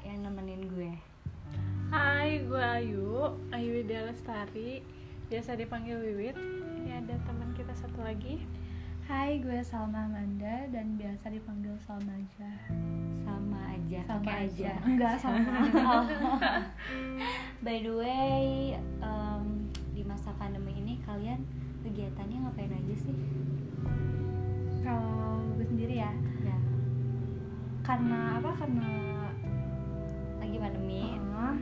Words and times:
yang 0.00 0.24
nemenin 0.24 0.64
gue 0.72 0.92
Hai, 1.92 2.40
gue 2.48 2.56
Ayu, 2.56 3.36
Ayu 3.52 3.70
Widya 3.84 4.08
Lestari 4.08 4.80
Biasa 5.28 5.60
dipanggil 5.60 6.00
Wiwit 6.00 6.36
Ini 6.80 7.04
ada 7.04 7.20
teman 7.28 7.52
kita 7.52 7.76
satu 7.76 8.00
lagi 8.00 8.40
Hai, 9.04 9.44
gue 9.44 9.60
Salma 9.60 10.08
Amanda 10.08 10.64
dan 10.72 10.96
biasa 10.96 11.28
dipanggil 11.28 11.76
Salma 11.84 12.16
aja. 12.16 12.50
sama 13.28 13.60
aja 13.76 14.00
Salma 14.08 14.24
pakai 14.24 14.48
aja 14.48 14.72
Enggak 14.88 15.14
sama. 15.20 15.52
Oh. 15.76 16.04
by 17.66 17.76
the 17.84 17.92
way 17.92 18.72
em, 19.04 19.68
di 19.92 20.00
masa 20.02 20.32
pandemi 20.40 20.72
ini 20.80 20.96
kalian 21.04 21.44
kegiatannya 21.84 22.48
ngapain 22.48 22.72
aja 22.72 22.94
sih 22.96 23.16
Kalau 24.80 25.44
gue 25.60 25.66
sendiri 25.68 26.00
ya, 26.00 26.10
ya 26.40 26.56
karena 27.82 28.38
apa? 28.38 28.50
Karena 28.62 28.90
lagi 30.42 30.56
pandemi 30.58 31.14
uh, 31.32 31.54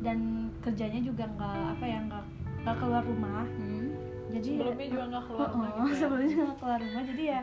dan 0.00 0.18
kerjanya 0.62 1.00
juga 1.02 1.26
nggak 1.26 1.58
apa 1.74 1.84
ya 1.84 1.98
nggak 2.06 2.24
nggak 2.62 2.76
keluar 2.78 3.02
rumah. 3.02 3.44
Hmm. 3.44 3.90
Jadi 4.26 4.48
Sebelumnya 4.58 4.86
juga 4.86 5.04
nggak 5.06 5.24
keluar 5.26 5.48
rumah 5.50 5.66
Uh-uh, 5.66 5.74
gitu 5.76 5.90
ya. 5.90 5.98
sebelumnya 5.98 6.36
nggak 6.38 6.58
keluar 6.58 6.78
rumah. 6.80 7.02
Jadi 7.04 7.22
ya 7.26 7.40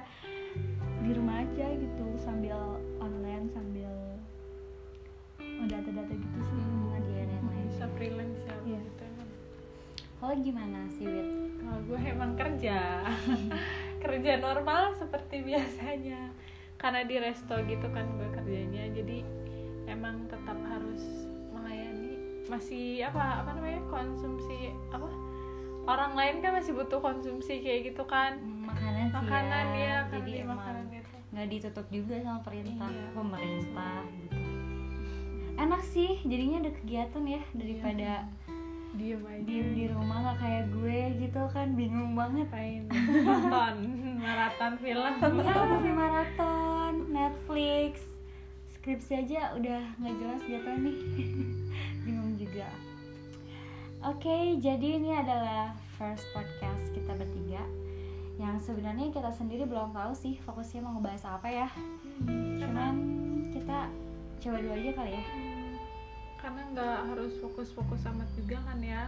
di 1.04 1.12
rumah 1.12 1.36
aja 1.38 1.68
gitu 1.76 2.06
sambil 2.16 2.58
online 2.98 3.46
sambil 3.52 3.92
oh, 5.40 5.66
data-data 5.68 6.14
gitu 6.14 6.40
sih. 6.42 6.56
Hmm, 6.58 6.84
ngerjain 6.90 7.28
yang 7.28 7.46
lain 7.46 7.66
Bisa 7.68 7.86
freelance 7.94 8.40
ya 8.42 8.56
Iya. 8.64 8.80
gitu 8.82 9.02
emang 9.04 9.30
kalau 10.16 10.36
gimana 10.40 10.80
sih 10.88 11.04
Wit 11.04 11.28
Kalau 11.60 11.80
gue 11.84 12.00
emang 12.00 12.32
kerja 12.40 13.04
Kerja 14.04 14.32
normal 14.40 14.96
seperti 14.96 15.44
biasanya 15.44 16.32
Karena 16.80 17.04
di 17.04 17.20
resto 17.20 17.60
gitu 17.60 17.88
kan 17.92 18.08
gue 18.16 18.30
kerjanya 18.32 18.88
Jadi 18.88 19.20
emang 19.86 20.26
tetap 20.26 20.56
harus 20.64 21.04
melayani 21.50 22.16
Masih 22.46 23.02
apa 23.02 23.42
apa 23.42 23.50
namanya 23.54 23.82
konsumsi 23.88 24.72
apa? 24.88 25.08
Orang 25.84 26.14
lain 26.14 26.40
kan 26.40 26.54
masih 26.54 26.72
butuh 26.72 26.98
konsumsi 26.98 27.60
kayak 27.60 27.92
gitu 27.92 28.04
kan. 28.04 28.40
Makanan 28.40 29.06
sih 29.06 29.16
Makanan 29.18 29.66
ya, 29.70 29.80
ya, 29.80 29.98
kan 30.06 30.20
jadi 30.22 30.32
makanan 30.46 30.84
gitu. 30.90 31.10
nggak 31.30 31.48
ditutup 31.50 31.86
juga 31.90 32.16
sama 32.20 32.40
perintah 32.40 32.88
Iya. 32.88 33.08
pemerintah 33.12 34.00
gitu. 34.14 34.38
Enak 35.56 35.82
sih 35.84 36.12
jadinya 36.22 36.58
ada 36.60 36.72
kegiatan 36.74 37.24
ya 37.26 37.42
daripada 37.52 38.12
Diem 38.94 39.26
aja. 39.26 39.42
diem 39.42 39.70
di 39.74 39.86
rumah 39.90 40.18
nggak 40.22 40.38
kayak 40.38 40.66
gue 40.70 40.98
gitu 41.20 41.42
kan 41.50 41.68
bingung 41.74 42.14
banget. 42.14 42.46
Ngapain 42.46 42.82
Nonton 43.26 43.76
Maraton 44.24 44.74
film? 44.78 45.14
Ya 45.82 45.92
maraton 45.92 46.94
Netflix 47.10 48.13
skripsi 48.84 49.16
aja 49.16 49.56
udah 49.56 49.80
nggak 49.96 50.16
jelas 50.20 50.44
jatuh 50.44 50.76
nih. 50.76 51.00
Bingung 52.04 52.36
juga. 52.36 52.68
Oke 54.04 54.60
jadi 54.60 55.00
ini 55.00 55.16
adalah 55.16 55.72
first 55.96 56.28
podcast 56.36 56.92
kita 56.92 57.16
bertiga. 57.16 57.64
Yang 58.36 58.68
sebenarnya 58.68 59.08
kita 59.16 59.32
sendiri 59.32 59.64
belum 59.64 59.96
tahu 59.96 60.12
sih 60.12 60.36
fokusnya 60.44 60.84
mau 60.84 61.00
ngebahas 61.00 61.40
apa 61.40 61.48
ya. 61.48 61.72
Cuman 62.60 62.96
kita 63.56 63.88
coba 64.44 64.58
dulu 64.60 64.76
aja 64.76 64.92
kali 65.00 65.12
ya. 65.16 65.24
Karena 66.44 66.62
nggak 66.76 66.98
harus 67.08 67.40
fokus-fokus 67.40 68.04
amat 68.12 68.28
juga 68.36 68.60
kan 68.68 68.84
ya. 68.84 69.08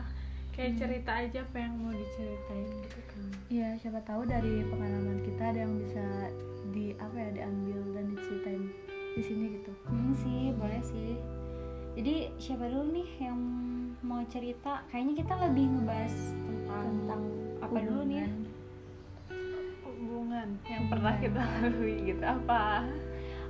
Kayak 0.55 0.79
cerita 0.79 1.11
aja 1.19 1.43
apa 1.43 1.57
yang 1.59 1.75
mau 1.83 1.91
diceritain 1.91 2.67
gitu 2.79 2.99
kan. 3.11 3.23
Iya, 3.51 3.69
siapa 3.83 3.99
tahu 4.07 4.23
dari 4.23 4.63
pengalaman 4.71 5.19
kita 5.19 5.51
ada 5.51 5.67
yang 5.67 5.75
bisa 5.83 6.31
di 6.71 6.95
apa 6.95 7.17
ya 7.19 7.43
diambil 7.43 7.79
dan 7.91 8.15
diceritain 8.15 8.71
di 9.15 9.21
sini 9.21 9.45
gitu. 9.55 9.71
hmm 9.85 10.13
sih 10.13 10.39
boleh 10.53 10.81
sih 10.81 11.15
jadi 11.93 12.15
siapa 12.35 12.67
dulu 12.67 12.91
nih 12.91 13.09
yang 13.21 13.39
mau 14.01 14.19
cerita 14.25 14.83
kayaknya 14.85 15.23
kita 15.23 15.33
lebih 15.41 15.65
ngebahas 15.71 16.15
tentang, 16.37 16.83
Tentang 16.85 17.21
apa 17.59 17.77
dulu 17.79 18.01
nih 18.05 18.27
hubungan 19.81 20.47
yang 20.63 20.83
pernah 20.85 21.15
kita 21.15 21.39
lalui 21.61 21.97
gitu 22.05 22.23
apa 22.23 22.83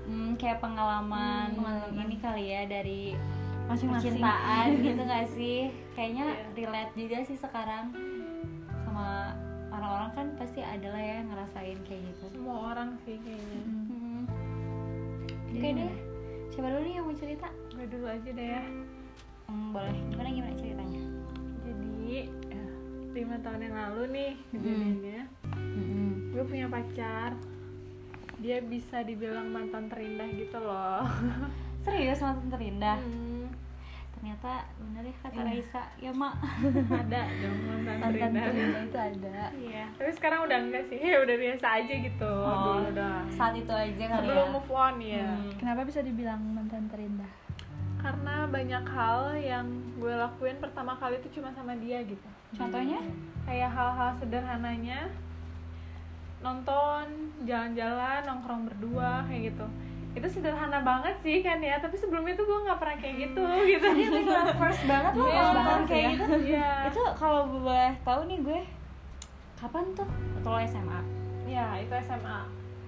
Hmm, 0.06 0.38
kayak 0.38 0.62
pengalaman, 0.62 1.50
Hmm, 1.50 1.58
pengalaman. 1.58 2.06
ini 2.06 2.18
kali 2.22 2.46
ya 2.46 2.62
dari 2.64 3.18
Masing-masing. 3.66 4.14
percintaan 4.14 4.68
gitu 4.86 5.02
gak 5.02 5.28
sih? 5.28 5.60
Kayaknya 5.92 6.26
Iya. 6.30 6.46
relate 6.56 6.94
juga 6.94 7.18
sih 7.26 7.34
sekarang 7.36 7.90
sama 8.86 9.34
orang-orang 9.68 10.12
kan 10.14 10.28
pasti 10.38 10.62
ada 10.62 10.86
lah 10.86 11.02
ya 11.02 11.14
yang 11.18 11.28
ngerasain 11.28 11.80
kayak 11.82 12.06
gitu. 12.06 12.26
semua 12.32 12.54
orang 12.70 12.94
sih 13.02 13.18
kayaknya 13.18 13.60
Hmm. 13.60 13.85
Oke 15.56 15.68
deh, 15.72 15.94
siapa 16.50 16.68
dulu 16.68 16.82
nih 16.82 16.94
yang 16.94 17.06
mau 17.06 17.16
cerita? 17.16 17.48
gue 17.70 17.86
dulu 17.86 18.06
aja 18.06 18.30
deh 18.30 18.48
ya 18.50 18.64
Hmm, 19.46 19.72
boleh. 19.72 19.94
Gimana 20.10 20.30
gimana 20.30 20.56
ceritanya? 20.56 21.04
jadi 21.62 21.90
ya, 22.06 22.64
lima 23.12 23.36
tahun 23.40 23.62
yang 23.62 23.76
lalu 23.76 24.04
nih 24.12 24.32
kejadiannya 24.50 25.20
Hmm. 25.76 26.12
gue 26.30 26.44
punya 26.46 26.68
pacar 26.68 27.36
dia 28.38 28.60
bisa 28.60 29.02
dibilang 29.02 29.48
mantan 29.48 29.88
terindah 29.88 30.28
gitu 30.32 30.58
loh 30.58 31.04
Serius 31.84 32.20
mantan 32.20 32.48
terindah? 32.50 32.98
Hmm, 32.98 33.35
Ternyata 34.26 34.58
bener 34.82 35.04
ya 35.06 35.16
kata 35.22 35.38
Iya. 35.38 35.46
Raisa, 35.46 35.84
ya 36.02 36.10
mak. 36.10 36.34
ada 37.06 37.22
dong 37.30 37.60
mantan 37.62 37.96
terindah 38.02 38.82
itu 38.82 38.98
ada. 38.98 39.38
Iya, 39.54 39.86
tapi 39.94 40.12
sekarang 40.18 40.40
udah 40.50 40.58
enggak 40.66 40.84
sih, 40.90 40.98
ya 40.98 41.22
udah 41.30 41.38
biasa 41.38 41.66
aja 41.78 41.94
gitu 41.94 42.26
Oh, 42.42 42.58
dulu 42.74 42.90
doang. 42.90 43.26
Saat 43.30 43.54
itu 43.54 43.70
aja 43.70 43.94
kali 43.94 44.26
Sebelum 44.26 44.48
ya. 44.50 44.54
move 44.58 44.72
on 44.74 44.96
ya, 44.98 45.26
Hmm. 45.30 45.54
Kenapa 45.62 45.82
bisa 45.86 46.02
dibilang 46.02 46.42
mantan 46.42 46.90
terindah? 46.90 47.30
karena 48.02 48.46
banyak 48.46 48.86
hal 48.88 49.22
yang 49.36 49.66
gue 49.96 50.14
lakuin 50.16 50.58
pertama 50.58 50.94
kali 50.96 51.18
itu 51.18 51.38
cuma 51.38 51.50
sama 51.52 51.74
dia 51.76 52.02
gitu. 52.02 52.30
Contohnya? 52.52 53.02
Kayak 53.46 53.70
hal-hal 53.72 54.10
sederhananya, 54.16 55.06
nonton, 56.40 57.06
jalan-jalan, 57.44 58.22
nongkrong 58.24 58.70
berdua 58.70 59.26
kayak 59.26 59.54
gitu. 59.54 59.66
Itu 60.16 60.28
sederhana 60.30 60.80
banget 60.80 61.16
sih 61.20 61.40
kan 61.40 61.60
ya, 61.60 61.76
tapi 61.78 61.94
sebelumnya 61.94 62.34
tuh 62.34 62.44
gue 62.44 62.60
nggak 62.62 62.78
pernah 62.78 62.98
kayak 62.98 63.16
gitu 63.22 63.44
gitu. 63.66 63.86
Jadi 63.86 64.10
beneran 64.10 64.48
first 64.56 64.84
banget 64.86 65.12
loh 65.14 65.28
Iya, 65.28 65.36
first 65.38 65.54
banget 65.54 65.82
kayak 65.86 66.02
ya. 66.02 66.12
gitu. 66.16 66.34
Iya. 66.48 66.70
itu 66.88 67.02
kalau 67.14 67.42
boleh 67.50 67.92
tahu 68.02 68.22
nih 68.26 68.40
gue 68.42 68.60
kapan 69.56 69.84
tuh 69.94 70.08
atau 70.36 70.50
lo 70.50 70.60
SMA 70.62 71.00
Ya, 71.46 71.78
itu 71.78 71.94
SMA. 72.02 72.40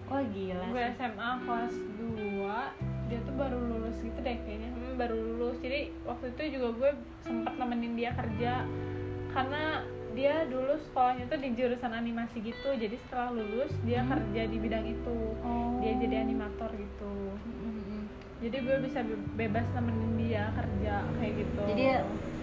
oh 0.07 0.21
gila 0.25 0.65
gue. 0.71 0.83
SMA 0.93 1.29
kelas 1.43 1.73
2 1.75 3.07
dia 3.07 3.19
tuh 3.21 3.35
baru 3.35 3.57
lulus 3.61 3.97
gitu 3.97 4.15
deh 4.17 4.35
kayaknya 4.37 4.67
hmm, 4.69 4.95
baru 4.95 5.15
lulus 5.15 5.55
jadi 5.57 5.79
waktu 6.03 6.27
itu 6.29 6.55
juga 6.55 6.67
gue 6.73 6.91
sempet 7.21 7.53
nemenin 7.55 7.93
dia 7.93 8.11
kerja 8.11 8.63
karena 9.29 9.83
dia 10.17 10.35
dulu 10.43 10.73
sekolahnya 10.81 11.29
tuh 11.29 11.37
di 11.37 11.49
jurusan 11.53 11.93
animasi 11.93 12.41
gitu. 12.41 12.69
Jadi 12.73 12.97
setelah 12.97 13.29
lulus 13.31 13.69
dia 13.83 14.01
Hmm. 14.01 14.11
kerja 14.11 14.41
di 14.43 14.57
bidang 14.57 14.85
itu. 14.87 15.17
Oh. 15.39 15.77
dia 15.77 15.93
jadi 15.95 16.15
animator 16.19 16.73
gitu. 16.73 17.13
Mm-mm. 17.37 18.09
jadi 18.37 18.57
gue 18.59 18.77
bisa 18.81 18.99
be- 19.01 19.29
bebas 19.35 19.65
nemenin 19.71 20.13
dia 20.19 20.49
kerja 20.51 20.93
kayak 21.15 21.33
gitu. 21.37 21.61
Jadi 21.67 21.83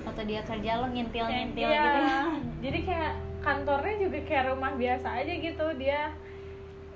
waktu 0.03 0.23
dia 0.25 0.41
kerja 0.43 0.71
lo 0.77 0.87
ngintil 0.89 1.27
ngintil 1.27 1.69
iya. 1.69 1.83
gitu 1.83 2.01
ya? 2.01 2.21
Jadi 2.65 2.79
kayak 2.85 3.13
kantornya 3.41 3.95
juga 3.99 4.19
kayak 4.23 4.45
rumah 4.49 4.73
biasa 4.73 5.09
aja 5.13 5.33
gitu. 5.35 5.67
Dia 5.77 6.01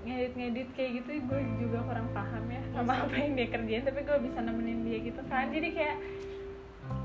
ngedit-ngedit 0.00 0.68
kayak 0.72 0.90
gitu 1.02 1.08
gue 1.20 1.40
juga 1.58 1.78
kurang 1.84 2.08
paham 2.10 2.44
ya 2.48 2.62
sama 2.70 2.92
apa 3.02 3.14
yang 3.14 3.34
dia 3.34 3.48
kerjain 3.50 3.82
tapi 3.82 4.00
gue 4.00 4.18
bisa 4.24 4.38
nemenin 4.40 4.80
dia 4.82 4.98
gitu 5.04 5.20
kan. 5.26 5.50
Jadi 5.50 5.68
kayak 5.74 5.96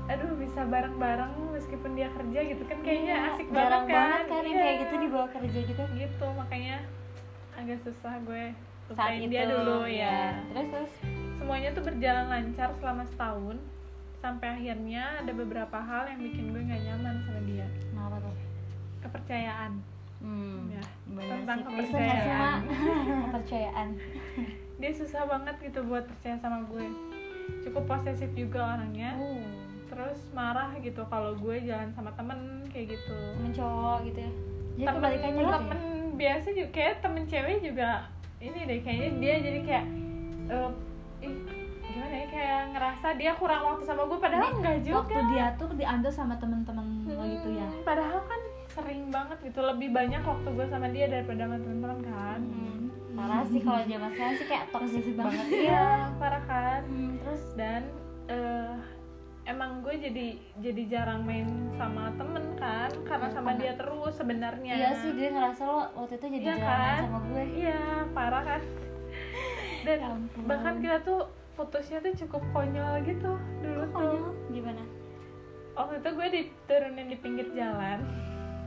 aduh 0.04 0.36
bisa 0.36 0.60
bareng-bareng 0.62 1.32
meskipun 1.50 1.90
dia 1.92 2.12
kerja 2.12 2.40
gitu 2.44 2.62
kan 2.62 2.78
kayaknya 2.78 3.14
Iya, 3.14 3.28
asik 3.30 3.48
banget 3.48 3.82
kan? 3.82 3.88
banget 3.90 4.22
kan 4.26 4.42
yang 4.42 4.48
Iya. 4.50 4.60
kayak 4.60 4.76
gitu 4.78 4.94
dibawa 5.00 5.26
kerja 5.30 5.58
gitu. 5.64 5.82
Gitu 5.94 6.26
makanya 6.30 6.76
agak 7.54 7.78
susah 7.80 8.14
gue 8.20 8.44
saat 8.90 9.16
itu 9.16 9.32
dia 9.32 9.44
dulu 9.46 9.86
ya 9.86 10.44
terus 10.46 10.68
terus? 10.68 10.92
Semuanya 11.34 11.72
tuh 11.72 11.82
berjalan 11.82 12.26
lancar 12.28 12.68
selama 12.74 13.02
setahun 13.06 13.56
sampai 14.18 14.46
akhirnya 14.50 15.04
ada 15.18 15.32
beberapa 15.32 15.78
hal 15.78 16.04
yang 16.06 16.20
bikin 16.22 16.44
gue 16.48 16.62
nggak 16.62 16.82
nyaman 16.82 17.14
sama 17.22 17.40
dia. 17.42 17.66
Kenapa 17.86 18.16
tuh? 18.20 18.36
Kepercayaan. 19.00 19.72
Hmm 20.20 20.68
Ya, 20.70 20.82
tentang 21.18 21.58
sih. 21.60 21.68
kepercayaan. 21.70 22.60
kepercayaan. 23.24 23.88
Dia 24.74 24.92
susah 24.92 25.22
banget 25.24 25.56
gitu 25.62 25.80
buat 25.82 26.04
percaya 26.04 26.36
sama 26.36 26.60
gue. 26.66 26.86
Cukup 27.62 27.84
posesif 27.86 28.28
juga 28.32 28.76
orangnya. 28.76 29.16
Oh 29.16 29.40
terus 29.94 30.18
marah 30.34 30.74
gitu 30.82 31.02
kalau 31.06 31.38
gue 31.38 31.56
jalan 31.62 31.94
sama 31.94 32.10
temen 32.18 32.66
kayak 32.74 32.98
gitu. 32.98 33.14
Temen 33.38 33.52
cowok 33.54 33.98
gitu 34.10 34.18
ya? 34.26 34.32
Jadi 34.74 34.82
temen 34.82 34.98
kebalikannya 34.98 35.42
ya? 35.42 35.52
temen 35.54 35.80
biasa 36.14 36.46
juga 36.50 36.70
kayak 36.74 36.94
temen 37.02 37.22
cewek 37.30 37.58
juga 37.62 37.90
ini 38.42 38.60
deh 38.66 38.78
kayaknya 38.82 39.10
dia 39.22 39.34
jadi 39.40 39.60
kayak 39.64 39.86
eh, 40.50 40.70
ih, 41.24 41.36
gimana 41.80 42.14
ya 42.14 42.26
kayak 42.28 42.60
ngerasa 42.74 43.06
dia 43.16 43.32
kurang 43.38 43.62
waktu 43.64 43.82
sama 43.86 44.02
gue 44.10 44.18
padahal 44.18 44.50
enggak 44.58 44.78
juga. 44.82 44.98
Waktu 45.06 45.20
dia 45.30 45.46
tuh 45.56 45.68
diambil 45.78 46.10
sama 46.10 46.34
temen-temen 46.42 46.86
lo 47.06 47.24
gitu 47.30 47.48
ya. 47.54 47.68
Hmm, 47.70 47.82
padahal 47.86 48.18
kan 48.26 48.40
sering 48.74 49.02
banget 49.14 49.38
gitu 49.46 49.60
lebih 49.62 49.88
banyak 49.94 50.22
waktu 50.26 50.48
gue 50.50 50.66
sama 50.66 50.86
dia 50.90 51.06
daripada 51.06 51.46
sama 51.46 51.56
teman-teman 51.62 51.98
kan. 52.02 52.40
Hmm, 52.42 52.82
parah 53.14 53.42
sih 53.46 53.60
kalau 53.62 53.82
zaman 53.86 54.10
sekarang 54.10 54.34
sih 54.34 54.46
kayak 54.50 54.64
toxic 54.74 55.04
banget 55.14 55.46
ya. 55.46 55.54
Iya 55.70 55.86
parah 56.18 56.42
kan. 56.50 56.80
Hmm, 56.90 57.12
terus 57.22 57.42
dan 57.54 57.82
eh, 58.26 58.74
emang 59.44 59.80
gue 59.80 59.94
jadi 59.94 60.26
jadi 60.58 60.82
jarang 60.88 61.20
main 61.22 61.44
sama 61.74 62.08
temen 62.12 62.54
kan 62.54 62.88
karena 63.02 63.26
Iya, 63.26 63.34
sama 63.34 63.50
dia 63.54 63.72
terus 63.74 64.12
sebenarnya. 64.14 64.72
Iya 64.74 64.90
sih 64.96 65.10
gue 65.10 65.28
ngerasa 65.28 65.62
lo 65.62 65.80
waktu 65.94 66.14
itu 66.14 66.26
jadi 66.30 66.42
Iya 66.42 66.54
jalan 66.54 66.64
kan? 66.80 67.00
sama 67.02 67.18
gue. 67.22 67.44
Iya 67.54 67.80
parah 68.10 68.42
kan? 68.42 68.62
Dan 69.84 69.96
Ya 69.96 70.08
ampun. 70.10 70.42
bahkan 70.44 70.74
kita 70.78 70.98
tuh 71.02 71.20
putusnya 71.54 71.98
tuh 72.00 72.12
cukup 72.18 72.42
konyol 72.50 73.04
gitu 73.04 73.30
dulu 73.60 73.82
Kok 73.82 73.90
tuh. 73.90 73.92
konyol? 73.94 74.32
gimana? 74.50 74.82
Waktu 75.74 75.94
itu 75.98 76.08
gue 76.10 76.28
diturunin 76.32 77.06
di 77.06 77.16
pinggir 77.16 77.46
jalan. 77.52 77.98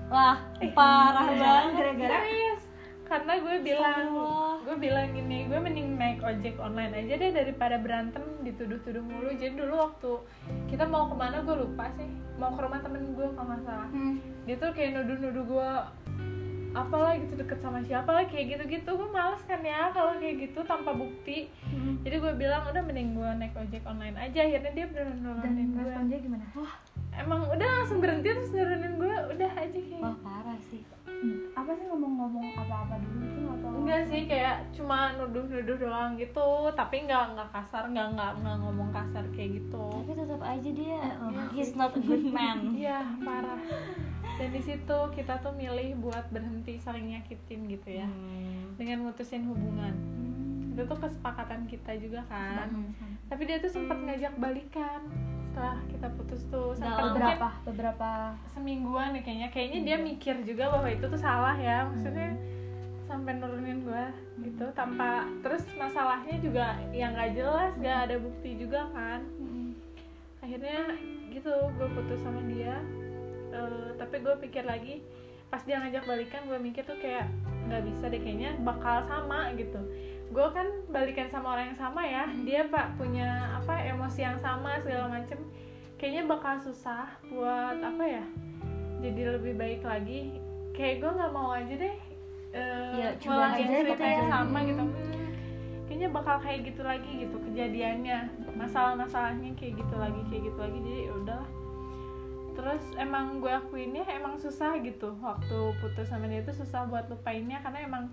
Wah 0.07 0.37
parah 0.71 1.27
banget 1.27 1.71
gara-gara 1.73 2.17
serius 2.21 2.63
karena 3.07 3.33
gue 3.39 3.55
bilang 3.63 4.07
gue 4.67 4.75
bilang 4.75 5.07
gini 5.15 5.47
gue 5.47 5.59
mending 5.59 5.95
naik 5.95 6.19
ojek 6.19 6.59
online 6.59 6.91
aja 6.91 7.15
deh 7.15 7.31
daripada 7.31 7.79
berantem 7.79 8.23
dituduh-tuduh 8.43 8.99
mulu. 8.99 9.31
Jadi 9.31 9.55
dulu 9.55 9.75
waktu 9.79 10.11
kita 10.67 10.83
mau 10.83 11.07
ke 11.07 11.15
mana 11.15 11.39
gue 11.41 11.55
lupa 11.55 11.87
sih. 11.95 12.07
Mau 12.35 12.51
ke 12.53 12.59
rumah 12.59 12.83
temen 12.83 13.15
gue 13.15 13.27
kalau 13.31 13.47
nggak 13.47 13.63
salah. 13.63 13.89
Hmm. 13.89 14.19
dia 14.43 14.55
tuh 14.59 14.71
kayak 14.75 14.99
nuduh-nuduh 14.99 15.43
gue 15.47 15.71
apalah 16.75 17.17
gitu 17.17 17.33
deket 17.39 17.57
sama 17.63 17.79
siapa 17.87 18.11
lah 18.11 18.27
kayak 18.27 18.59
gitu-gitu. 18.59 18.89
Gue 18.91 19.09
males 19.09 19.41
kan 19.47 19.63
ya 19.63 19.87
kalau 19.95 20.19
kayak 20.19 20.35
gitu 20.43 20.59
tanpa 20.67 20.91
bukti. 20.91 21.47
Hmm. 21.71 22.03
jadi 22.03 22.19
gue 22.19 22.33
bilang 22.35 22.67
udah 22.67 22.83
mending 22.83 23.15
gue 23.15 23.29
naik 23.39 23.55
ojek 23.55 23.87
online 23.87 24.19
aja. 24.19 24.43
Akhirnya 24.43 24.71
dia 24.75 24.85
beneran 24.91 25.15
dan 25.15 25.23
nurunin 25.23 25.67
gue. 25.71 25.91
dia 26.11 26.19
gimana? 26.19 26.45
Wah 26.59 26.75
emang 27.15 27.47
udah 27.47 27.69
langsung 27.81 28.03
berhenti 28.03 28.35
terus 28.35 28.51
nurunin 28.51 28.99
gue. 28.99 29.15
Udah 29.31 29.51
aja 29.55 29.79
kayak 29.79 30.03
wah 30.03 30.17
parah 30.19 30.59
sih 30.67 30.83
apa 31.57 31.71
sih 31.73 31.85
ngomong-ngomong 31.89 32.47
apa-apa 32.53 33.01
dulu 33.01 33.21
itu 33.25 33.41
atau? 33.49 33.69
Enggak 33.81 34.01
sih 34.05 34.21
kayak 34.29 34.57
cuma 34.69 35.17
nuduh-nuduh 35.17 35.77
doang 35.81 36.13
gitu. 36.15 36.69
Tapi 36.77 37.09
nggak 37.09 37.33
nggak 37.33 37.49
kasar 37.49 37.89
nggak 37.89 38.07
nggak 38.13 38.31
nggak 38.45 38.57
ngomong 38.61 38.89
kasar 38.93 39.25
kayak 39.33 39.57
gitu. 39.61 39.85
Tapi 39.89 40.11
tetap 40.13 40.41
aja 40.45 40.69
dia 40.69 40.99
Uh-uh. 41.17 41.49
he's 41.53 41.73
not 41.73 41.93
a 41.97 42.01
good 42.01 42.25
man. 42.25 42.69
Iya 42.77 43.01
parah. 43.25 43.57
Dan 44.37 44.53
di 44.53 44.61
situ 44.61 44.99
kita 45.17 45.41
tuh 45.41 45.53
milih 45.57 45.97
buat 45.97 46.29
berhenti 46.29 46.77
saling 46.77 47.09
nyakitin 47.17 47.65
gitu 47.73 47.89
ya. 47.89 48.05
Hmm. 48.05 48.77
dengan 48.77 49.09
mutusin 49.09 49.49
hubungan. 49.49 49.93
Itu 50.77 50.85
tuh 50.85 50.99
kesepakatan 51.01 51.65
kita 51.65 51.97
juga 51.97 52.21
kan. 52.29 52.69
Hmm. 52.69 52.93
tapi 53.27 53.43
dia 53.43 53.59
tuh 53.59 53.67
sempat 53.67 53.99
ngajak 53.99 54.39
balikan 54.39 55.03
setelah 55.57 55.81
kita 55.89 56.07
putus 56.13 56.41
tuh 56.53 56.69
sampai 56.77 57.17
beberapa 57.17 57.49
beberapa 57.65 58.09
semingguan 58.53 59.17
ya 59.17 59.21
kayaknya. 59.25 59.49
Kayaknya 59.49 59.79
dia 59.81 59.97
mikir 59.97 60.35
juga 60.45 60.69
bahwa 60.69 60.85
itu 60.85 61.05
tuh 61.09 61.17
salah 61.17 61.57
ya 61.57 61.89
maksudnya 61.89 62.37
sampai 63.09 63.41
nurunin 63.41 63.81
gua 63.81 64.13
gitu 64.37 64.69
tanpa 64.77 65.25
terus 65.41 65.65
masalahnya 65.73 66.37
juga 66.45 66.77
yang 66.93 67.17
nggak 67.17 67.33
jelas 67.33 67.73
nggak 67.73 67.97
ada 68.05 68.15
bukti 68.21 68.53
juga 68.53 68.85
kan. 68.93 69.25
Hmm. 69.41 69.73
akhirnya 70.45 70.93
gitu 71.33 71.49
gue 71.49 71.87
putus 71.89 72.21
sama 72.21 72.39
dia. 72.45 72.77
Eh, 73.49 73.89
tapi 73.97 74.21
gue 74.21 74.37
pikir 74.45 74.61
lagi 74.61 75.01
pas 75.49 75.65
dia 75.65 75.81
ngajak 75.81 76.05
balikan 76.05 76.45
gue 76.45 76.59
mikir 76.61 76.85
tuh 76.85 77.01
kayak 77.01 77.25
nggak 77.65 77.81
bisa 77.81 78.13
deh 78.13 78.21
kayaknya 78.21 78.53
bakal 78.61 79.01
sama 79.09 79.49
gitu 79.57 79.81
gue 80.27 80.47
kan 80.51 80.67
balikan 80.87 81.27
sama 81.27 81.55
orang 81.55 81.71
yang 81.71 81.79
sama 81.79 82.01
ya. 82.03 82.27
Dia 82.43 82.67
pak 82.67 82.95
punya 82.95 83.27
apa 83.55 83.79
emosi 83.85 84.19
yang 84.21 84.37
sama 84.37 84.75
segala 84.83 85.07
macem. 85.09 85.39
Kayaknya 85.95 86.23
bakal 86.29 86.55
susah 86.61 87.09
buat 87.27 87.79
apa 87.79 88.03
ya 88.05 88.25
jadi 88.97 89.37
lebih 89.37 89.53
baik 89.57 89.81
lagi. 89.85 90.41
Kayak 90.73 90.95
gue 91.01 91.11
nggak 91.17 91.33
mau 91.33 91.49
aja 91.53 91.73
deh 91.73 91.95
eh, 92.53 92.93
Ya, 92.97 93.09
coba 93.17 93.53
aja 93.53 93.65
cerita 93.65 94.05
yang 94.05 94.25
ya. 94.25 94.33
sama 94.33 94.59
Hmm. 94.61 94.67
gitu. 94.69 94.83
Hmm, 94.83 95.27
kayaknya 95.85 96.07
bakal 96.09 96.35
kayak 96.41 96.59
gitu 96.65 96.81
lagi 96.81 97.11
gitu 97.25 97.37
kejadiannya. 97.41 98.19
Masalah-masalahnya 98.57 99.53
kayak 99.53 99.73
gitu 99.77 99.95
lagi 99.97 100.21
kayak 100.29 100.43
gitu 100.49 100.59
lagi. 100.59 100.77
Jadi 100.81 101.01
ya 101.05 101.13
udahlah. 101.13 101.49
Terus 102.57 102.83
emang 102.97 103.37
gue 103.37 103.53
akuinnya 103.53 104.01
emang 104.09 104.37
susah 104.37 104.77
gitu. 104.81 105.13
Waktu 105.21 105.57
putus 105.77 106.09
sama 106.09 106.25
dia 106.25 106.41
tuh 106.41 106.57
susah 106.57 106.89
buat 106.89 107.05
lupainnya 107.05 107.61
karena 107.61 107.85
emang 107.85 108.09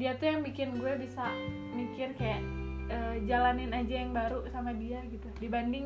dia 0.00 0.16
tuh 0.16 0.26
yang 0.26 0.40
bikin 0.40 0.74
gue 0.74 0.92
bisa 0.96 1.28
mikir 1.70 2.08
kayak 2.14 2.40
eh, 2.88 3.20
jalanin 3.22 3.68
aja 3.70 3.94
yang 3.98 4.10
baru 4.10 4.42
sama 4.48 4.72
dia 4.72 4.98
gitu 5.06 5.28
dibanding 5.36 5.84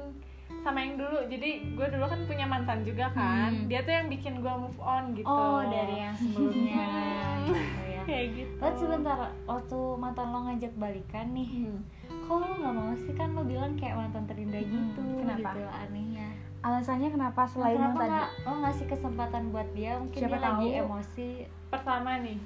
sama 0.61 0.79
yang 0.79 0.95
dulu 0.95 1.27
jadi 1.27 1.51
gue 1.69 1.87
dulu 1.91 2.07
kan 2.07 2.21
punya 2.25 2.47
mantan 2.47 2.81
juga 2.81 3.11
kan 3.11 3.51
Hmm. 3.51 3.67
dia 3.67 3.83
tuh 3.83 3.93
yang 3.93 4.07
bikin 4.07 4.39
gue 4.39 4.55
move 4.55 4.79
on 4.79 5.13
gitu 5.13 5.27
oh 5.27 5.61
dari 5.63 6.01
yang 6.01 6.15
sebelumnya 6.15 6.87
gitu 7.45 7.59
ya 7.85 8.03
kayak 8.05 8.27
gitu 8.35 8.55
Tapi 8.57 8.77
sebentar, 8.79 9.19
waktu 9.43 9.79
mantan 9.95 10.27
lo 10.29 10.45
ngajak 10.45 10.73
balikan 10.75 11.27
nih, 11.31 11.51
Hmm. 11.67 11.81
kok 12.23 12.37
lo 12.39 12.47
nggak 12.55 12.73
mau 12.73 12.93
sih 12.95 13.13
kan 13.13 13.29
lo 13.31 13.43
bilang 13.43 13.75
kayak 13.75 13.97
mantan 13.99 14.25
terindah 14.25 14.63
gitu, 14.63 15.03
kenapa? 15.19 15.53
gitu 15.53 15.61
anehnya. 15.67 16.29
alasannya 16.61 17.09
kenapa 17.11 17.43
selain 17.45 17.75
yang 17.75 17.93
Kenapa 17.93 18.01
tadi 18.01 18.21
lo 18.41 18.53
ngasih 18.59 18.87
kesempatan 18.87 19.43
buat 19.51 19.69
dia? 19.71 19.93
Mungkin 19.99 20.17
Siapa 20.19 20.31
dia 20.31 20.41
lagi 20.43 20.69
tahu. 20.71 20.81
emosi. 20.83 21.29
pertama 21.67 22.11
nih 22.19 22.39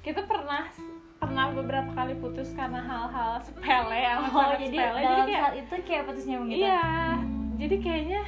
kita 0.00 0.20
pernah 0.22 0.68
pernah 1.24 1.46
beberapa 1.50 1.90
kali 1.90 2.14
putus 2.14 2.52
karena 2.52 2.78
hal-hal 2.78 3.40
sepele 3.40 3.96
yang 3.96 4.20
Oh, 4.20 4.28
sangat 4.30 4.58
jadi 4.60 4.76
sepele 4.76 4.84
dalam 4.94 5.00
jadi 5.00 5.22
kayak 5.24 5.40
saat 5.40 5.54
itu 5.56 5.74
kayak 5.82 6.02
putus 6.04 6.24
nyambung 6.24 6.48
gitu. 6.48 6.60
iya 6.60 6.84
Hmm. 7.14 7.48
jadi 7.56 7.76
kayaknya 7.78 8.22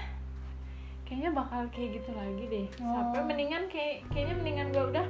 kayaknya 1.03 1.31
bakal 1.33 1.61
kayak 1.69 1.91
gitu 1.95 2.11
lagi 2.13 2.45
deh 2.47 2.67
Oh. 2.79 2.93
sampai 2.97 3.21
mendingan 3.25 3.63
kayak 3.67 3.95
kayaknya 4.09 4.35
mendingan 4.35 4.67
gue 4.71 4.85
udah 4.89 5.07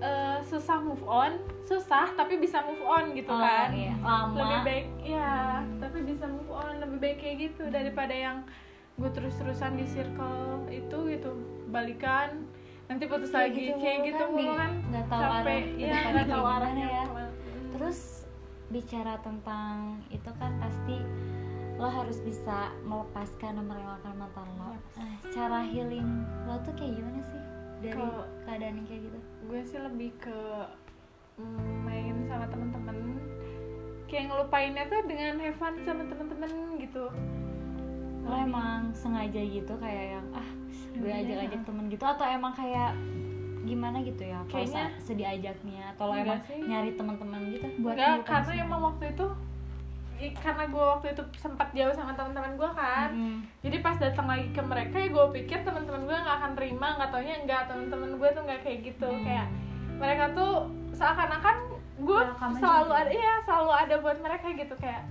eh, 0.00 0.38
susah 0.42 0.78
move 0.78 1.02
on 1.02 1.32
susah 1.62 2.12
tapi 2.12 2.36
bisa 2.36 2.60
move 2.62 2.80
on 2.80 3.10
gitu 3.12 3.28
Oh, 3.28 3.38
kan 3.38 3.72
iya. 3.72 3.94
Lama. 3.96 4.36
lebih 4.36 4.58
baik 4.62 4.86
ya 5.02 5.34
tapi 5.78 5.98
bisa 6.02 6.24
move 6.24 6.48
on 6.48 6.78
lebih 6.78 6.98
baik 7.00 7.16
kayak 7.18 7.36
gitu 7.42 7.68
daripada 7.68 8.12
yang 8.12 8.38
gue 8.94 9.10
terus-terusan 9.10 9.74
di 9.74 9.84
circle 9.84 10.38
itu 10.68 10.98
gitu 11.10 11.30
balikan 11.68 12.46
nanti 12.94 13.10
putus 13.10 13.26
Kayak 13.28 13.42
lagi. 13.50 13.58
gitu 13.60 13.74
kayak 13.76 13.98
gitu 14.06 14.22
kan, 14.22 14.30
mulu 14.30 14.52
kan. 14.54 14.70
nggak 14.86 15.06
tahu 15.10 15.22
arah 15.26 15.58
ya 15.74 15.98
nggak 16.06 16.28
tahu 16.30 16.44
arahnya 16.46 16.86
ya. 16.86 17.04
Terus 17.74 17.98
bicara 18.70 19.14
tentang 19.18 19.74
itu 20.08 20.30
kan 20.38 20.52
pasti 20.56 20.96
lo 21.74 21.90
harus 21.90 22.22
bisa 22.22 22.70
melepaskan 22.86 23.58
dan 23.58 23.66
merelakan 23.66 24.14
mantan 24.14 24.46
lo. 24.54 24.78
Nah, 24.94 25.10
cara 25.26 25.66
healing 25.66 26.06
lo 26.46 26.54
tuh 26.62 26.70
kayak 26.72 26.94
gimana 26.94 27.18
sih? 27.20 27.40
Dari 27.82 27.90
Kalau- 27.92 28.30
keadaan 28.46 28.74
yang 28.78 28.86
kayak 28.86 29.02
gitu? 29.04 29.18
gue 29.44 29.60
sih 29.60 29.78
lebih 29.82 30.10
ke 30.16 30.38
mm, 31.34 31.74
main 31.82 32.14
sama 32.24 32.46
temen-temen. 32.46 32.96
Kayak 34.06 34.24
ngelupainnya 34.30 34.84
tuh 34.86 35.02
dengan 35.02 35.42
have 35.42 35.58
fun 35.58 35.74
sama 35.82 36.06
temen-temen 36.06 36.50
gitu. 36.78 37.10
Lo 38.22 38.34
emang 38.38 38.94
sengaja 38.94 39.42
gitu 39.42 39.74
kayak 39.76 40.16
yang 40.16 40.26
ah 40.32 40.48
gue 40.94 41.04
Iya. 41.04 41.20
ajak-ajak 41.20 41.60
temen 41.62 41.84
gitu 41.88 42.04
atau 42.04 42.24
emang 42.24 42.52
kayak 42.52 42.92
gimana 43.62 43.96
gitu 43.98 44.22
ya 44.22 44.38
Kayaknya- 44.46 44.92
sediajaknya 44.98 45.82
atau 45.90 46.04
lo 46.06 46.14
emang 46.14 46.40
sih. 46.42 46.60
nyari 46.60 46.90
teman-teman 46.92 47.40
gitu 47.50 47.66
buat 47.78 47.94
Enggak, 47.94 48.22
karena 48.22 48.44
semua. 48.46 48.62
emang 48.62 48.80
waktu 48.84 49.04
itu 49.10 49.26
karena 50.36 50.64
gue 50.64 50.84
waktu 50.86 51.06
itu 51.10 51.22
sempat 51.34 51.68
jauh 51.70 51.90
sama 51.90 52.12
teman-teman 52.12 52.54
gue 52.54 52.70
kan 52.72 53.08
Mm. 53.10 53.38
jadi 53.60 53.76
pas 53.80 53.96
datang 53.96 54.26
lagi 54.26 54.46
ke 54.48 54.62
mereka 54.62 54.96
ya 54.96 55.08
gue 55.10 55.26
pikir 55.34 55.58
teman-teman 55.60 56.02
gue 56.02 56.16
nggak 56.16 56.36
akan 56.38 56.52
terima 56.54 56.88
nggak 56.94 57.10
taunya 57.10 57.34
enggak 57.36 57.62
teman-teman 57.66 58.10
gue 58.14 58.28
tuh 58.30 58.42
nggak 58.42 58.60
kayak 58.60 58.78
gitu 58.84 59.04
Hmm. 59.06 59.20
kayak 59.20 59.46
mereka 59.94 60.24
tuh 60.32 60.52
seakan-akan 60.92 61.56
gue 61.96 62.20
selalu 62.54 62.92
ada 62.92 63.10
iya 63.12 63.34
selalu 63.42 63.70
ada 63.72 63.94
buat 63.98 64.18
mereka 64.18 64.46
gitu 64.50 64.74
kayak 64.76 65.02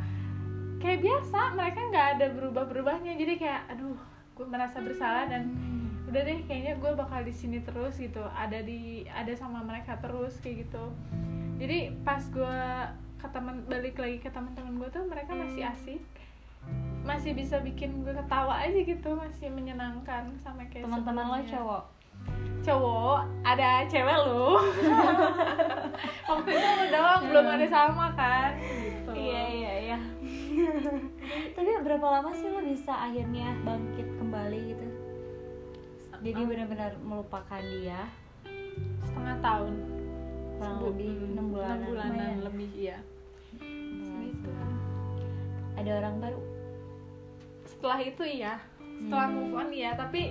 kayak 0.78 1.00
biasa 1.00 1.40
mereka 1.52 1.80
nggak 1.86 2.08
ada 2.13 2.25
berubah-berubahnya 2.32 3.12
jadi 3.16 3.34
kayak 3.36 3.62
aduh 3.70 4.00
gue 4.34 4.46
merasa 4.50 4.82
bersalah 4.82 5.30
dan 5.30 5.54
Hmm. 5.54 6.10
udah 6.10 6.22
deh 6.25 6.40
kayaknya 6.46 6.74
gue 6.78 6.92
bakal 6.94 7.22
di 7.22 7.34
sini 7.34 7.62
terus 7.62 7.98
gitu. 7.98 8.22
Ada 8.34 8.66
di 8.66 9.06
ada 9.06 9.34
sama 9.38 9.62
mereka 9.62 9.98
terus 10.02 10.38
kayak 10.42 10.68
gitu. 10.68 10.84
Jadi 11.62 11.94
pas 12.02 12.20
gue 12.20 12.58
ke 13.18 13.28
teman 13.32 13.63
balik 13.70 13.96
lagi 13.96 14.20
ke 14.20 14.28
teman-teman 14.28 14.75
gue 14.78 14.90
tuh 14.92 15.06
mereka 15.08 15.32
masih 15.32 15.63
asik. 15.63 16.02
Masih 17.04 17.36
bisa 17.36 17.60
bikin 17.60 18.04
gue 18.04 18.12
ketawa 18.12 18.58
aja 18.63 18.80
gitu 18.80 19.10
masih 19.16 19.48
menyenangkan 19.52 20.28
sama 20.42 20.66
kayak 20.68 20.88
teman-teman 20.88 21.25
lo 21.30 21.40
cowok? 21.46 21.84
Cowok 22.63 23.20
ada 23.44 23.84
cewek 23.88 24.18
lu. 24.28 24.56
Waktu 26.32 26.50
itu 26.56 26.68
lu 26.80 26.86
doang 26.90 27.22
belum 27.28 27.46
ada 27.48 27.68
sama 27.68 28.08
kan? 28.16 28.56
Gitu. 28.60 29.12
Iya 29.12 29.44
iya 29.52 29.72
tapi 31.54 31.70
berapa 31.80 32.08
lama 32.12 32.30
sih 32.32 32.48
lo 32.48 32.60
bisa 32.60 32.94
akhirnya 32.94 33.58
bangkit 33.62 34.08
kembali 34.16 34.60
gitu? 34.68 34.86
Jadi 36.22 36.42
benar-benar 36.42 36.92
melupakan 37.00 37.60
dia? 37.60 38.08
Setengah 39.04 39.38
tahun. 39.40 39.74
Kurang 40.56 40.76
Sebu- 40.78 40.88
lebih 40.90 41.10
hmm, 41.12 41.32
enam 41.34 41.46
bulanan, 41.50 41.80
bulanan 41.84 42.14
lumayan. 42.14 42.40
lebih 42.42 42.70
gitu. 44.24 44.50
Ada 45.76 45.92
orang 46.00 46.16
baru? 46.18 46.40
Setelah 47.66 48.00
itu 48.00 48.24
iya. 48.24 48.54
Setelah 48.96 49.28
Hmm. 49.28 49.36
move 49.36 49.54
on 49.54 49.70
iya. 49.70 49.92
Tapi 49.94 50.22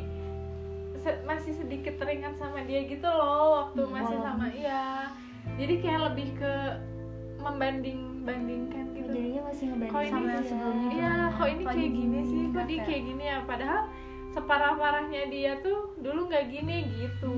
se- 0.97 1.21
masih 1.23 1.53
sedikit 1.53 1.95
teringat 1.97 2.35
sama 2.37 2.63
dia 2.63 2.81
gitu 2.83 3.05
loh 3.05 3.69
waktu 3.69 3.81
masih 3.85 4.19
sama 4.19 4.47
iya. 4.49 5.13
Jadi 5.55 5.75
kayak 5.79 6.03
lebih 6.09 6.29
ke 6.35 6.55
membanding 7.37 8.12
bandingkan 8.23 8.85
gitu. 8.93 9.11
Jadinya 9.11 9.43
masih 9.45 9.65
ngebanding 9.69 9.93
sama 9.93 10.19
yang 10.21 10.31
yang 10.33 10.45
sebelumnya. 10.45 10.89
Iya 10.91 11.11
kok 11.29 11.49
ini 11.49 11.63
Kok 11.63 11.69
kayak 11.69 11.83
ini 11.83 11.97
gini 11.97 12.21
sih? 12.23 12.43
Kok 12.49 12.65
dia 12.65 12.79
kayak- 12.81 13.05
gini 13.05 13.25
ya? 13.25 13.39
Padahal 13.43 13.81
separah 14.29 14.73
parahnya 14.75 15.23
dia 15.27 15.53
tuh 15.59 15.79
dulu 15.97 16.21
nggak 16.27 16.45
gini 16.49 16.77
gitu. 16.97 17.37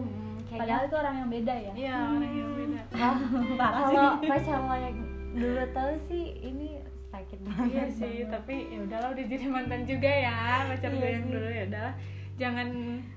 Hmm, 0.00 0.36
padahal 0.52 0.82
itu 0.84 0.96
orang 0.96 1.14
yang 1.16 1.30
beda 1.30 1.54
ya? 1.56 1.72
Iya 1.74 1.94
orang 2.12 2.32
yang 2.32 2.50
beda. 2.52 2.80
Wah, 2.96 3.16
Parah 3.56 3.82
sih. 3.82 3.94
kalau 3.94 4.12
pacar 4.22 4.60
lo 4.62 4.76
yang 4.76 4.96
dulu 5.36 5.62
tahu 5.70 5.92
sih 6.02 6.24
ini 6.40 6.68
sakit 7.06 7.38
banget 7.40 7.66
iya 7.70 7.84
sih 7.88 8.16
tapi 8.26 8.54
ya 8.68 8.78
udahlah 8.82 9.08
udah 9.10 9.24
jadi 9.26 9.46
mantan 9.46 9.82
juga 9.82 10.08
ya. 10.08 10.36
Pacar 10.66 10.90
gue 10.90 10.98
Iya 10.98 11.10
yang 11.10 11.24
sih. 11.24 11.32
dulu 11.32 11.48
ya 11.50 11.64
udahlah. 11.66 11.94
Jangan 12.36 12.68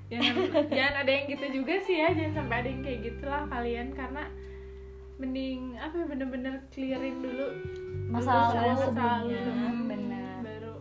jangan 0.10 0.36
jangan 0.74 0.94
ada 0.98 1.12
yang 1.12 1.26
gitu 1.28 1.46
juga 1.54 1.74
sih 1.80 1.96
ya. 1.98 2.08
Jangan 2.10 2.34
sampai 2.36 2.56
ada 2.58 2.68
yang 2.68 2.82
kayak 2.82 3.00
gitulah 3.06 3.44
kalian 3.46 3.88
karena 3.92 4.24
mending 5.20 5.76
apa 5.76 5.94
ya 5.94 6.06
bener-bener 6.08 6.54
clearin 6.70 7.20
dulu 7.20 7.48
Masa 8.10 8.26
dulu 8.26 8.48
lalu 8.50 8.70
masa 8.70 8.86
sebelumnya. 8.88 9.42
Hmm, 9.46 9.82
benar. 9.86 10.38
baru 10.42 10.74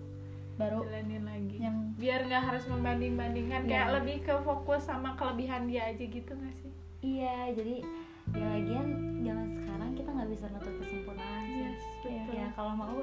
baru 0.56 0.78
jalanin 0.82 1.22
lagi 1.22 1.56
yang 1.58 1.76
biar 1.94 2.20
nggak 2.24 2.44
harus 2.44 2.64
membanding-bandingkan 2.66 3.62
kayak 3.64 3.84
Iya. 3.84 3.94
lebih 3.94 4.16
ke 4.22 4.34
fokus 4.40 4.82
sama 4.82 5.12
kelebihan 5.14 5.66
dia 5.66 5.86
aja 5.86 6.00
gitu 6.00 6.30
nggak 6.30 6.54
sih 6.56 6.70
iya 7.00 7.50
jadi 7.52 7.82
ya 8.30 8.46
lagian 8.48 8.86
zaman 9.20 9.48
sekarang 9.54 9.90
kita 9.92 10.08
nggak 10.10 10.30
bisa 10.30 10.44
nutup 10.48 10.74
kesempurnaan 10.78 11.42
sih 11.44 11.58
Yes, 11.60 11.82
betul. 12.00 12.32
ya 12.32 12.46
kalau 12.52 12.72
mau 12.72 12.98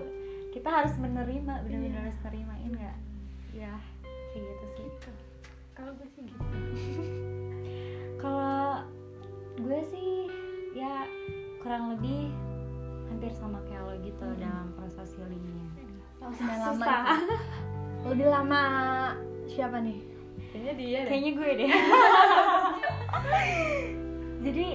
kita 0.49 0.69
harus 0.69 0.95
menerima 0.95 1.53
benar-benar 1.61 1.91
Iya. 1.91 2.01
harus 2.01 2.17
terimain 2.21 2.71
nggak 2.71 2.97
ya 3.53 3.73
kayak 4.31 4.43
gitu 4.45 4.65
sih 4.73 5.15
kalau 5.71 5.91
gue 5.93 6.07
sih 6.09 6.23
gitu 6.23 6.39
kalau 8.17 8.83
gue 9.57 9.79
sih 9.85 10.11
ya 10.73 11.07
kurang 11.65 11.97
lebih 11.97 12.29
hampir 13.09 13.33
sama 13.33 13.57
kayak 13.65 13.89
lo 13.89 13.97
gitu 14.05 14.25
dalam 14.37 14.69
proses 14.77 15.17
healingnya. 15.17 15.65
Sudah 16.37 16.57
lama 16.61 16.93
lebih 18.13 18.27
lama 18.29 18.61
siapa 19.49 19.81
nih? 19.81 19.97
Kayaknya 20.53 20.73
dia 20.77 20.99
deh. 21.01 21.09
Kayaknya 21.09 21.31
gue 21.33 21.49
deh. 21.57 21.69
Jadi 24.45 24.67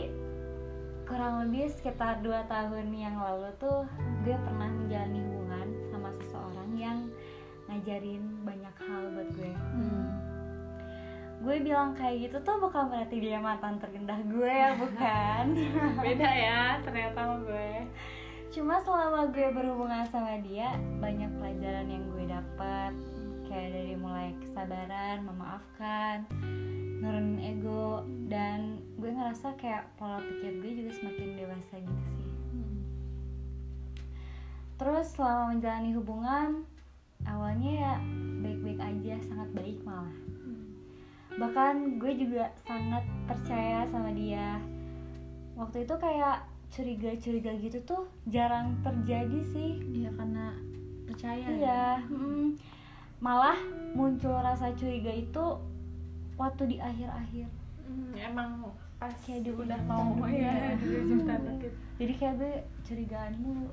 kurang 1.07 1.47
lebih 1.47 1.71
sekitar 1.71 2.27
dua 2.27 2.43
tahun 2.51 2.91
yang 2.91 3.23
lalu 3.23 3.55
tuh 3.63 3.87
gue 4.27 4.35
pernah 4.35 4.75
menjalani 4.75 5.23
hubungan 5.31 5.69
sama 5.95 6.11
seseorang 6.19 6.71
yang 6.75 6.99
ngajarin 7.71 8.23
banyak 8.43 8.75
hal 8.83 9.15
buat 9.15 9.31
gue 9.39 9.53
gue 11.41 11.57
bilang 11.65 11.97
kayak 11.97 12.29
gitu 12.29 12.37
tuh 12.45 12.61
bukan 12.61 12.93
berarti 12.93 13.17
dia 13.17 13.41
mantan 13.41 13.81
terindah 13.81 14.21
gue 14.29 14.53
ya 14.53 14.77
bukan? 14.77 15.45
Beda 16.05 16.29
ya 16.29 16.77
ternyata 16.85 17.17
sama 17.17 17.37
gue. 17.49 17.73
Cuma 18.53 18.77
selama 18.77 19.33
gue 19.33 19.49
berhubungan 19.49 20.05
sama 20.13 20.37
dia 20.45 20.77
banyak 21.01 21.33
pelajaran 21.41 21.89
yang 21.89 22.05
gue 22.13 22.25
dapat 22.29 22.93
kayak 23.49 23.73
dari 23.73 23.95
mulai 23.97 24.37
kesabaran 24.45 25.25
memaafkan 25.25 26.29
nurunin 27.01 27.41
ego 27.41 28.05
dan 28.29 28.85
gue 29.01 29.09
ngerasa 29.09 29.57
kayak 29.57 29.89
pola 29.97 30.21
pikir 30.21 30.61
gue 30.61 30.73
juga 30.85 30.93
semakin 30.93 31.29
dewasa 31.41 31.75
gitu 31.81 32.05
sih. 32.21 32.31
Terus 34.77 35.07
selama 35.17 35.57
menjalani 35.57 35.91
hubungan 35.97 36.51
awalnya 37.25 37.71
ya 37.73 37.95
baik-baik 38.45 38.81
aja 38.81 39.15
sangat 39.25 39.49
baik 39.57 39.81
malah 39.85 40.13
bahkan 41.39 42.01
gue 42.01 42.13
juga 42.17 42.51
sangat 42.67 43.05
percaya 43.29 43.87
sama 43.93 44.11
dia. 44.11 44.59
Waktu 45.55 45.85
itu 45.87 45.95
kayak 46.01 46.47
curiga-curiga 46.71 47.53
gitu 47.61 47.79
tuh 47.87 48.03
jarang 48.31 48.79
terjadi 48.83 49.41
sih. 49.53 49.83
Iya 49.93 50.11
karena 50.15 50.55
percaya 51.07 51.47
ya. 51.47 51.57
iya. 51.59 51.87
Mm. 52.09 52.55
malah 53.21 53.59
muncul 53.93 54.33
rasa 54.33 54.73
curiga 54.73 55.13
itu 55.13 55.45
waktu 56.41 56.63
di 56.73 56.77
akhir-akhir. 56.81 57.53
Hmm, 57.85 58.17
emang 58.17 58.73
pas 58.97 59.13
Kayak 59.25 59.45
di 59.45 59.51
udah 59.53 59.81
mau 59.85 60.17
ya 60.29 60.73
ya. 60.73 60.73
jadi 62.01 62.13
kayak 62.17 62.35
gue 62.41 62.55
curigaan 62.85 63.35
mulu. 63.41 63.69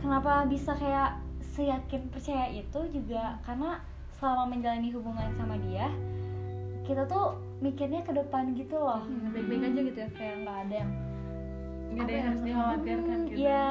Kenapa 0.00 0.44
bisa 0.48 0.72
kayak 0.76 1.20
seyakin 1.40 2.08
percaya 2.08 2.48
itu 2.52 2.80
juga? 2.92 3.36
Karena 3.44 3.80
selama 4.14 4.48
menjalani 4.48 4.90
hubungan 4.90 5.30
sama 5.34 5.56
dia 5.60 5.90
kita 6.82 7.04
tuh 7.04 7.34
mikirnya 7.58 8.00
ke 8.00 8.12
depan 8.12 8.52
gitu 8.52 8.76
loh 8.76 9.02
Hmm, 9.02 9.32
baik-baik 9.32 9.62
aja 9.64 9.80
gitu 9.82 9.98
ya 9.98 10.08
kayak 10.12 10.34
nggak 10.42 10.58
ada 10.60 10.74
yang 10.76 10.90
nggak 11.86 12.04
ada 12.04 12.10
yang 12.10 12.18
ya? 12.18 12.26
harus 12.26 12.42
dikhawatirkan 12.42 13.18
gitu 13.24 13.36
Iya, 13.38 13.66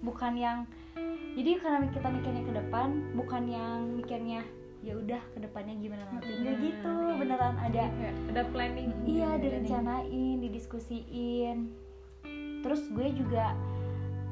bukan 0.00 0.32
yang 0.34 0.58
jadi 1.36 1.50
karena 1.58 1.86
kita 1.86 2.08
mikirnya 2.08 2.42
ke 2.42 2.52
depan, 2.54 2.88
bukan 3.12 3.42
yang 3.44 3.78
mikirnya 3.92 4.40
ya 4.80 4.94
udah 4.94 5.20
ke 5.34 5.38
depannya 5.38 5.76
gimana 5.76 6.08
nanti. 6.08 6.32
Nggak 6.32 6.54
Hmm, 6.54 6.64
gitu, 6.64 6.92
iya. 7.02 7.14
beneran 7.18 7.54
ada 7.58 7.84
Kayak 7.90 8.14
ada 8.30 8.42
planning 8.48 8.90
iya 9.04 9.28
gitu. 9.34 9.42
direncanain, 9.44 10.36
didiskusiin. 10.40 11.58
Terus 12.62 12.82
gue 12.88 13.08
juga 13.12 13.52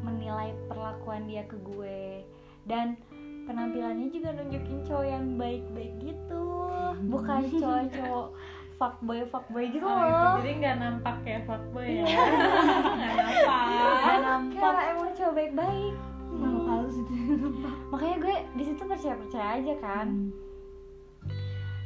menilai 0.00 0.56
perlakuan 0.64 1.24
dia 1.24 1.44
ke 1.44 1.60
gue 1.60 2.24
dan 2.64 2.96
penampilannya 3.44 4.08
juga 4.08 4.28
nunjukin 4.32 4.78
cowok 4.82 5.06
yang 5.06 5.24
baik-baik 5.34 5.92
gitu, 6.00 6.44
bukan 7.06 7.40
cowok-cowok 7.52 8.28
fuckboy 8.74 9.22
fuckboy 9.24 9.64
gitu 9.68 9.82
Oh, 9.82 9.94
loh. 9.94 10.02
gitu. 10.02 10.28
jadi 10.40 10.50
nggak 10.58 10.76
nampak 10.78 11.16
ya 11.22 11.38
fuckboy 11.44 11.86
ya? 11.86 12.04
Iya. 12.04 12.24
nggak 13.94 14.18
nampak. 14.18 14.50
Nggak 14.50 14.62
nampak 14.64 14.86
emang 14.90 15.10
cowok 15.14 15.34
baik-baik. 15.34 15.94
makhluk 16.34 16.66
halus 16.66 16.94
gitu 16.98 17.14
makanya 17.88 18.16
gue 18.18 18.34
di 18.52 18.64
situ 18.64 18.82
percaya 18.82 19.14
percaya 19.14 19.48
aja 19.54 19.74
kan. 19.78 20.08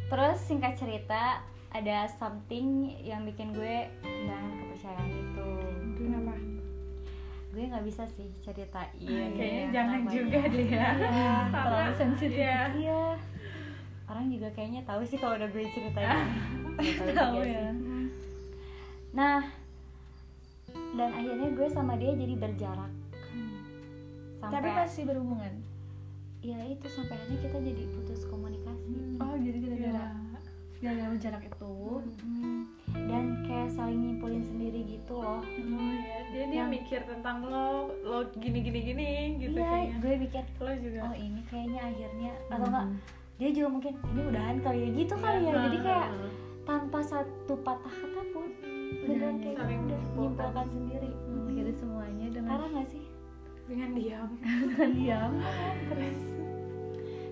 Terus 0.08 0.38
singkat 0.40 0.72
cerita 0.74 1.44
ada 1.68 2.08
something 2.16 2.66
yang 2.98 3.28
bikin 3.28 3.52
gue 3.52 3.92
kehilangan 4.00 4.52
kepercayaan 4.58 5.10
itu 5.12 5.48
kenapa 6.00 6.32
gue 7.48 7.64
nggak 7.64 7.80
bisa 7.82 8.02
sih 8.06 8.28
ceritain 8.38 8.92
kayaknya 9.32 9.40
ya, 9.40 9.72
jangan 9.72 10.00
juga 10.06 10.40
deh 10.44 10.68
ya 10.68 10.88
Iya, 10.94 11.32
terlalu 11.64 11.92
sensitif. 11.94 12.36
iya. 12.38 12.60
iya. 12.72 13.02
Orang 14.04 14.26
juga 14.28 14.48
kayaknya 14.52 14.80
tahu 14.84 15.00
sih 15.04 15.16
kalau 15.16 15.36
udah 15.36 15.48
gue 15.48 15.64
ceritain. 15.68 16.28
Nggak 16.76 17.14
tahu 17.14 17.40
ya. 17.44 17.72
sih. 17.72 18.08
nah 19.08 19.40
dan 20.92 21.10
akhirnya 21.10 21.48
gue 21.50 21.68
sama 21.68 21.96
dia 21.96 22.12
jadi 22.12 22.34
berjarak. 22.36 22.92
Sampai 24.38 24.54
tapi 24.54 24.68
masih 24.70 25.02
berhubungan? 25.04 25.52
Ya 26.38 26.60
itu 26.64 26.86
sampai 26.86 27.16
akhirnya 27.16 27.38
kita 27.42 27.58
jadi 27.58 27.82
putus 27.90 28.22
komunikasi. 28.24 29.18
Oh 29.18 29.34
jadi 29.34 29.58
gara-gara 29.58 30.04
Iya. 30.78 30.94
gara-gara 30.94 31.16
jarak 31.20 31.42
itu 31.44 31.75
Mm, 32.23 32.61
dan 33.04 33.25
kayak 33.42 33.68
saling 33.68 33.99
nyimpulin 34.00 34.40
sendiri 34.40 34.80
gitu 34.88 35.14
loh 35.16 35.40
Oh, 35.40 35.42
iya. 35.42 36.18
Dia 36.28 36.44
dia 36.44 36.56
Yang- 36.61 36.70
mikir 36.73 37.00
tentang 37.04 37.42
lo, 37.42 37.68
lo 38.00 38.18
gini 38.32 38.58
gini 38.61 38.80
gini 38.85 39.08
gitu 39.38 39.56
iya 39.56 39.66
kayaknya. 39.66 39.97
gue 39.99 40.12
pikir 40.23 40.44
Lo 40.56 40.73
juga. 40.76 41.00
oh 41.04 41.16
ini 41.16 41.40
kayaknya 41.44 41.80
akhirnya 41.85 42.32
atau 42.49 42.66
enggak 42.68 42.87
dia 43.37 43.50
juga 43.52 43.68
mungkin 43.70 43.92
ini 44.04 44.20
udahan 44.25 44.56
kali 44.61 44.78
ya 44.78 44.88
gitu 44.97 45.14
kali 45.16 45.40
ya 45.40 45.47
Iya, 45.49 45.61
jadi 45.64 45.78
kayak 45.80 46.08
heeh. 46.08 46.32
tanpa 46.64 46.99
satu 47.00 47.54
patah 47.58 47.94
kata 47.97 48.23
pun 48.28 48.47
beneran 49.00 49.37
kayak 49.37 49.56
saling 49.56 49.80
udah 49.85 50.00
menyimpulkan 50.12 50.66
sendiri 50.68 51.11
akhirnya 51.44 51.75
semuanya 51.75 52.26
dengan 52.28 52.50
parah 52.52 52.68
gak 52.73 52.88
sih 52.88 53.04
dengan 53.64 53.90
diam. 53.92 54.30
dengan 54.68 54.90
diam 54.92 55.32
Terus 55.88 56.18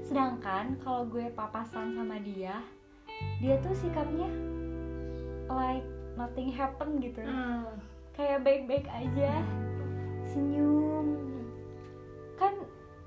sedangkan 0.05 0.65
kalau 0.79 1.03
gue 1.05 1.27
papasan 1.31 1.93
sama 1.93 2.19
dia 2.19 2.59
dia 3.41 3.61
tuh 3.61 3.75
sikapnya 3.77 4.29
like 5.51 5.87
nothing 6.17 6.51
happen 6.51 6.99
gitu. 6.99 7.21
Hmm. 7.23 7.79
kayak 8.17 8.43
baik-baik 8.49 8.89
aja. 8.89 9.45
Senyum. 10.25 11.21
Kan 12.41 12.53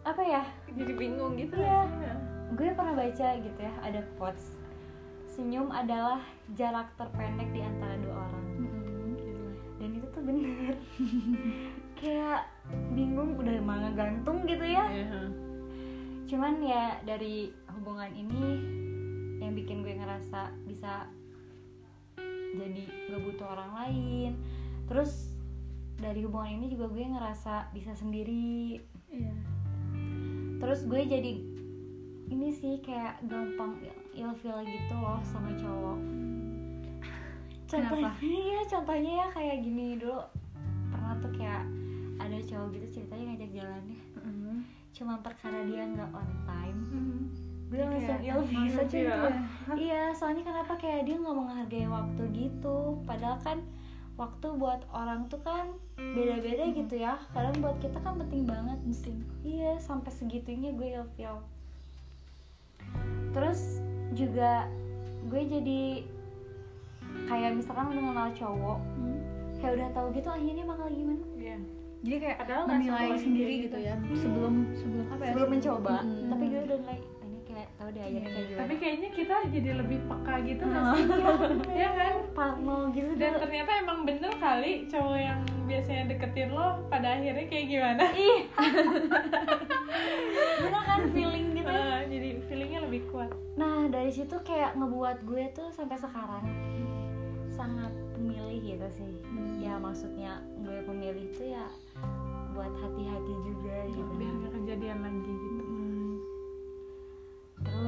apa 0.05 0.21
ya? 0.21 0.43
Jadi 0.69 0.93
bingung 0.93 1.33
gitu 1.33 1.57
rasanya. 1.57 2.13
gue 2.49 2.73
pernah 2.73 2.93
baca 2.97 3.27
gitu 3.41 3.59
ya 3.59 3.73
ada 3.81 4.01
quotes. 4.17 4.57
Senyum 5.25 5.73
adalah 5.73 6.21
jarak 6.53 6.93
terpendek 6.97 7.49
di 7.53 7.61
antara 7.65 7.97
dua 8.01 8.15
orang. 8.29 8.45
Dan 9.81 9.89
itu 9.97 10.07
tuh 10.13 10.21
bener. 10.21 10.75
Kayak 11.99 12.49
bingung 12.93 13.33
udah 13.33 13.57
mana 13.65 13.89
gantung 13.97 14.45
gitu 14.45 14.65
ya. 14.65 14.85
Iya. 14.89 15.21
cuman 16.29 16.61
ya 16.61 17.01
dari 17.09 17.49
hubungan 17.73 18.13
ini 18.13 18.61
yang 19.39 19.55
bikin 19.55 19.81
gue 19.81 19.95
ngerasa 19.95 20.51
bisa 20.67 21.07
jadi 22.55 22.83
gak 23.11 23.21
butuh 23.23 23.47
orang 23.47 23.71
lain. 23.75 24.31
Terus 24.89 25.31
dari 25.99 26.23
hubungan 26.23 26.59
ini 26.59 26.71
juga 26.71 26.91
gue 26.91 27.03
ngerasa 27.03 27.71
bisa 27.75 27.95
sendiri. 27.95 28.79
Iya. 29.11 29.33
Terus 30.59 30.83
gue 30.87 31.01
jadi 31.07 31.33
ini 32.29 32.49
sih 32.53 32.83
kayak 32.85 33.25
gampang 33.25 33.79
ilfeel 34.13 34.61
gitu 34.67 34.95
loh 34.95 35.19
sama 35.25 35.55
cowok. 35.57 35.99
Contohnya 37.69 38.09
Kenapa? 38.17 38.25
iya 38.25 38.59
contohnya 38.65 39.11
ya 39.23 39.27
kayak 39.33 39.57
gini 39.61 39.87
dulu. 39.97 40.21
Pernah 40.89 41.13
tuh 41.21 41.31
kayak 41.37 41.63
ada 42.19 42.37
cowok 42.43 42.67
gitu 42.75 42.87
ceritanya 42.99 43.23
ngajak 43.33 43.51
jalannya. 43.55 43.99
Cuma 44.89 45.21
perkara 45.21 45.63
dia 45.63 45.85
nggak 45.85 46.11
on 46.11 46.29
time 46.43 46.81
gue 47.69 47.77
langsung 47.79 48.17
Kayak 48.17 48.35
ilfeel 48.35 48.61
masa 48.65 48.81
gitu 48.83 48.97
ya? 48.97 49.17
iya 49.77 50.01
soalnya 50.11 50.41
kenapa 50.41 50.73
kayak 50.75 51.05
dia 51.05 51.15
nggak 51.15 51.37
menghargai 51.37 51.85
waktu 51.85 52.21
gitu. 52.33 52.77
Padahal 53.05 53.37
kan 53.39 53.57
waktu 54.17 54.47
buat 54.53 54.81
orang 54.89 55.29
tuh 55.29 55.39
kan 55.39 55.69
beda-beda 55.95 56.65
gitu 56.67 56.95
ya. 56.95 57.21
Kadang 57.29 57.61
buat 57.61 57.77
kita 57.77 58.01
kan 58.01 58.17
penting 58.17 58.43
banget. 58.43 58.77
Penting. 58.81 59.17
Iya 59.41 59.77
sampai 59.77 60.09
segitunya 60.09 60.73
gue 60.73 60.97
ilfeel 60.97 61.37
terus 63.29 63.77
juga 64.11 64.65
gue 65.29 65.41
jadi 65.45 65.81
kayak 67.29 67.61
misalkan 67.61 67.93
udah 67.93 68.03
kenal 68.03 68.29
cowok 68.33 68.79
kayak 69.59 69.73
udah 69.77 69.89
tahu 69.93 70.07
gitu 70.15 70.29
akhirnya 70.29 70.63
bakal 70.65 70.87
gimana? 70.89 71.23
Iya. 71.35 71.57
jadi 71.99 72.15
kayak 72.17 72.37
Padahal 72.41 72.63
menilai 72.65 73.09
sendiri 73.13 73.53
gitu 73.61 73.75
gitu. 73.75 73.77
ya. 73.83 73.95
Sebelum 74.15 74.53
sebelum 74.73 75.05
apa 75.11 75.21
ya 75.21 75.31
sebelum 75.35 75.49
mencoba. 75.51 75.95
Mm-mm. 76.01 76.29
tapi 76.31 76.43
gue 76.47 76.61
udah 76.63 76.77
mulai 76.79 76.99
"Ah, 77.59 77.61
ini 77.67 77.67
kayak 77.67 77.69
tahu 77.75 77.89
deh 77.91 78.01
akhirnya 78.01 78.29
kayak 78.29 78.47
gimana 78.47 78.61
Tapi 78.63 78.73
kayaknya 78.79 79.09
kita 79.11 79.35
jadi 79.51 79.71
lebih 79.79 79.99
peka 80.07 80.35
gitu 80.47 80.63
nggak 80.63 80.83
sih? 80.95 81.05
Iya 81.79 81.89
kan? 81.95 82.15
parno 82.35 82.77
gitu 82.95 83.11
Dan 83.19 83.31
ternyata 83.35 83.71
emang 83.83 83.99
bener 84.07 84.31
kali 84.39 84.71
cowok 84.87 85.17
yang 85.19 85.39
biasanya 85.67 86.03
deketin 86.09 86.49
lo 86.55 86.67
pada 86.89 87.07
akhirnya 87.19 87.45
kayak 87.45 87.67
gimana? 87.67 88.03
ih 88.15 88.41
bener 90.59 90.81
kan 90.83 91.01
feeling 91.13 91.45
gitu 91.55 91.71
jadi 92.09 92.29
feelingnya 92.49 92.79
lebih 92.89 93.05
kuat. 93.13 93.29
Nah 93.55 93.85
dari 93.87 94.09
situ 94.09 94.33
kayak 94.41 94.75
ngebuat 94.75 95.23
gue 95.23 95.45
tuh 95.53 95.69
sampai 95.69 95.95
sekarang 96.01 96.43
sangat 97.53 97.93
pemilih 98.17 98.59
gitu 98.59 98.87
sih. 98.97 99.13
Hmm. 99.23 99.61
Ya 99.61 99.77
maksudnya 99.77 100.41
gue 100.65 100.81
pemilih 100.83 101.29
tuh 101.37 101.53
ya 101.53 101.69
buat 102.57 102.73
hati-hati 102.81 103.33
juga 103.45 103.77
gitu. 103.93 104.11
Biar 104.17 104.33
nggak 104.41 104.53
kejadian 104.57 104.99
lagi 105.05 105.31
gitu. 105.31 105.58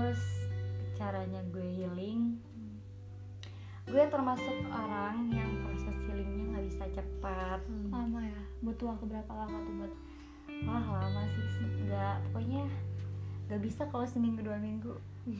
Terus 0.02 0.50
caranya 0.98 1.46
gue 1.54 1.62
healing, 1.62 2.34
gue 3.86 4.04
termasuk 4.10 4.58
orang 4.66 5.30
yang 5.30 5.46
proses 5.62 5.94
healingnya 6.10 6.46
nggak 6.50 6.66
bisa 6.66 6.84
cepat. 6.90 7.62
lama 7.86 8.18
ya 8.18 8.42
butuh 8.66 8.98
waktu 8.98 9.06
berapa 9.06 9.30
lama 9.30 9.58
tuh 9.62 9.74
buat 9.78 9.94
Wah 10.66 10.86
lama 10.98 11.22
sih, 11.30 11.46
nggak 11.86 12.16
pokoknya 12.26 12.66
nggak 13.46 13.62
bisa 13.62 13.86
kalau 13.86 14.02
seminggu 14.04 14.42
dua 14.42 14.58
minggu. 14.58 14.90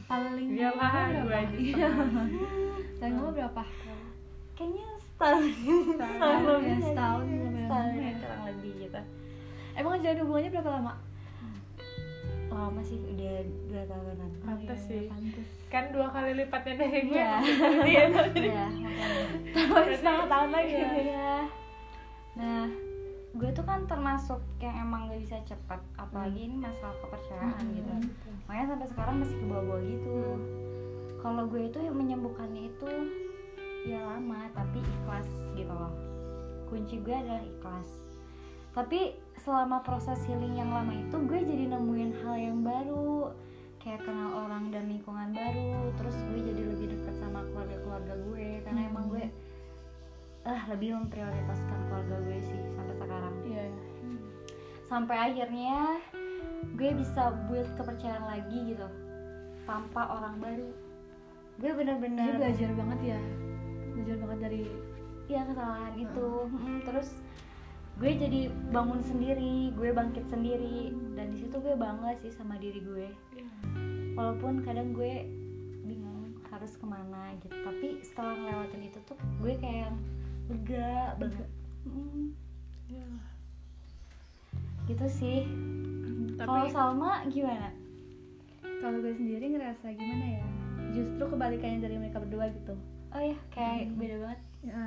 paling 0.06 0.54
Iyalah, 0.54 0.78
lama 0.78 1.26
gue 1.26 1.34
aja 1.34 1.56
Iya. 1.58 1.88
setengah. 1.90 2.26
paling 3.02 3.14
lama 3.18 3.30
berapa 3.34 3.62
Kayaknya 4.54 4.86
setahun, 5.02 5.42
setahun 5.90 6.60
ya, 6.62 6.76
setahun 6.78 7.24
setahun 7.26 7.90
ya, 7.90 7.98
ya. 7.98 8.12
kurang 8.14 8.42
lebih 8.46 8.72
gitu. 8.78 9.00
emang 9.74 9.98
jalan 9.98 10.18
hubungannya 10.22 10.50
berapa 10.54 10.70
lama 10.70 10.92
lama 12.54 12.80
sih 12.80 12.98
udah 12.98 13.34
dua 13.66 13.82
tahunan 13.84 14.30
Pantes 14.40 14.68
Iya, 14.78 14.86
sih. 14.86 15.02
pantes 15.06 15.48
Kan 15.66 15.84
dua 15.88 16.06
kali 16.06 16.30
lipatnya 16.34 16.74
dari 16.76 17.00
gue. 17.02 17.16
Iya. 17.16 17.34
Iya. 17.88 18.02
ya 18.04 18.06
makanya 18.12 18.66
Berarti- 19.52 19.96
setengah 19.96 20.26
tahun 20.26 20.50
lagi 20.50 20.72
ya 20.74 21.36
nah 22.32 22.64
gue 23.32 23.50
tuh 23.50 23.62
kan 23.62 23.84
termasuk 23.84 24.40
yang 24.58 24.76
emang 24.78 25.04
gak 25.06 25.20
bisa 25.20 25.36
cepat 25.42 25.80
apalagi 25.94 26.46
ini 26.46 26.56
masalah 26.58 26.96
kepercayaan 26.98 27.56
Hmm. 27.58 27.72
gitu 27.74 27.92
makanya 28.42 28.66
sampai 28.70 28.88
sekarang 28.88 29.16
masih 29.18 29.36
ke 29.36 29.46
bawah 29.46 29.80
gitu 29.80 30.16
kalau 31.18 31.44
gue 31.46 31.62
itu 31.62 31.78
yang 31.78 31.92
menyembuhkannya 31.94 32.62
itu 32.66 32.88
ya 33.84 34.00
lama 34.00 34.48
tapi 34.50 34.78
ikhlas 34.78 35.28
gitu 35.52 35.68
loh 35.68 35.92
kunci 36.66 36.98
gue 36.98 37.14
adalah 37.14 37.40
ikhlas 37.42 37.88
tapi 38.70 39.16
selama 39.42 39.82
proses 39.82 40.22
healing 40.24 40.54
yang 40.54 40.70
lama 40.70 40.94
itu 40.94 41.16
gue 41.26 41.40
jadi 41.42 41.64
nemuin 41.74 42.10
hal 42.22 42.34
yang 42.38 42.58
baru. 42.62 43.34
Kayak 43.82 44.06
kenal 44.06 44.46
orang 44.46 44.70
dan 44.70 44.86
lingkungan 44.86 45.34
baru 45.34 45.90
terus 45.98 46.14
gue 46.30 46.38
jadi 46.38 46.62
lebih 46.70 46.86
dekat 46.94 47.18
sama 47.18 47.42
keluarga 47.50 47.76
keluarga 47.82 48.14
gue 48.14 48.62
karena 48.62 48.80
Hmm. 48.86 48.90
emang 48.94 49.04
gue 49.10 49.24
ah 50.42 50.62
lebih 50.70 50.94
memprioritaskan 51.02 51.78
keluarga 51.90 52.16
gue 52.22 52.38
sih 52.46 52.60
sampai 52.78 52.94
sekarang. 52.94 53.34
Iya 53.42 53.64
sampai 54.86 55.16
akhirnya 55.18 55.98
gue 56.76 56.90
bisa 56.94 57.32
build 57.48 57.70
kepercayaan 57.74 58.28
lagi 58.28 58.76
gitu 58.76 58.86
tanpa 59.66 60.20
orang 60.20 60.36
baru. 60.38 60.70
Gue 61.58 61.70
dia 61.70 61.74
bener-bener 61.74 62.38
belajar 62.38 62.70
banget 62.78 63.18
ya 63.18 63.20
belajar 63.92 64.16
banget 64.22 64.38
dari 64.46 64.62
ya 65.26 65.42
kesalahan 65.42 65.94
itu. 65.98 66.28
Mm, 66.54 66.78
terus 66.86 67.18
gue 68.02 68.18
jadi 68.18 68.40
bangun 68.74 68.98
sendiri 68.98 69.70
gue 69.72 69.94
bangkit 69.94 70.26
sendiri 70.26 70.90
dan 71.14 71.30
di 71.30 71.38
situ 71.38 71.54
gue 71.54 71.70
bangga 71.72 72.18
sih 72.18 72.34
sama 72.34 72.58
diri 72.58 72.82
gue. 72.82 73.06
Walaupun 74.12 74.66
kadang 74.66 74.90
gue 74.90 75.22
bingung 75.82 76.34
harus 76.50 76.74
ke 76.74 76.82
mana 76.82 77.30
gitu 77.38 77.54
tapi 77.54 78.02
setelah 78.02 78.34
ngelewatin 78.34 78.82
itu 78.84 78.98
tuh 79.06 79.14
gue 79.38 79.54
kayak 79.54 79.94
lega 80.50 81.14
banget. 81.16 81.48
Mm, 81.82 82.26
Iya. 82.90 83.06
gitu 84.84 85.06
sih. 85.08 85.46
Kalau 86.36 86.66
Salma 86.68 87.22
gimana? 87.30 87.70
Kalau 88.82 88.98
gue 88.98 89.14
sendiri 89.14 89.46
ngerasa 89.48 89.94
gimana 89.94 90.42
ya? 90.42 90.46
Justru 90.90 91.24
kebalikannya 91.24 91.78
dari 91.78 91.96
mereka 91.96 92.18
berdua 92.18 92.50
gitu. 92.50 92.74
Oh 93.14 93.22
ya 93.22 93.38
kayak 93.48 93.86
Hmm. 93.86 93.96
beda 93.96 94.16
banget. 94.18 94.40
Ya, 94.62 94.82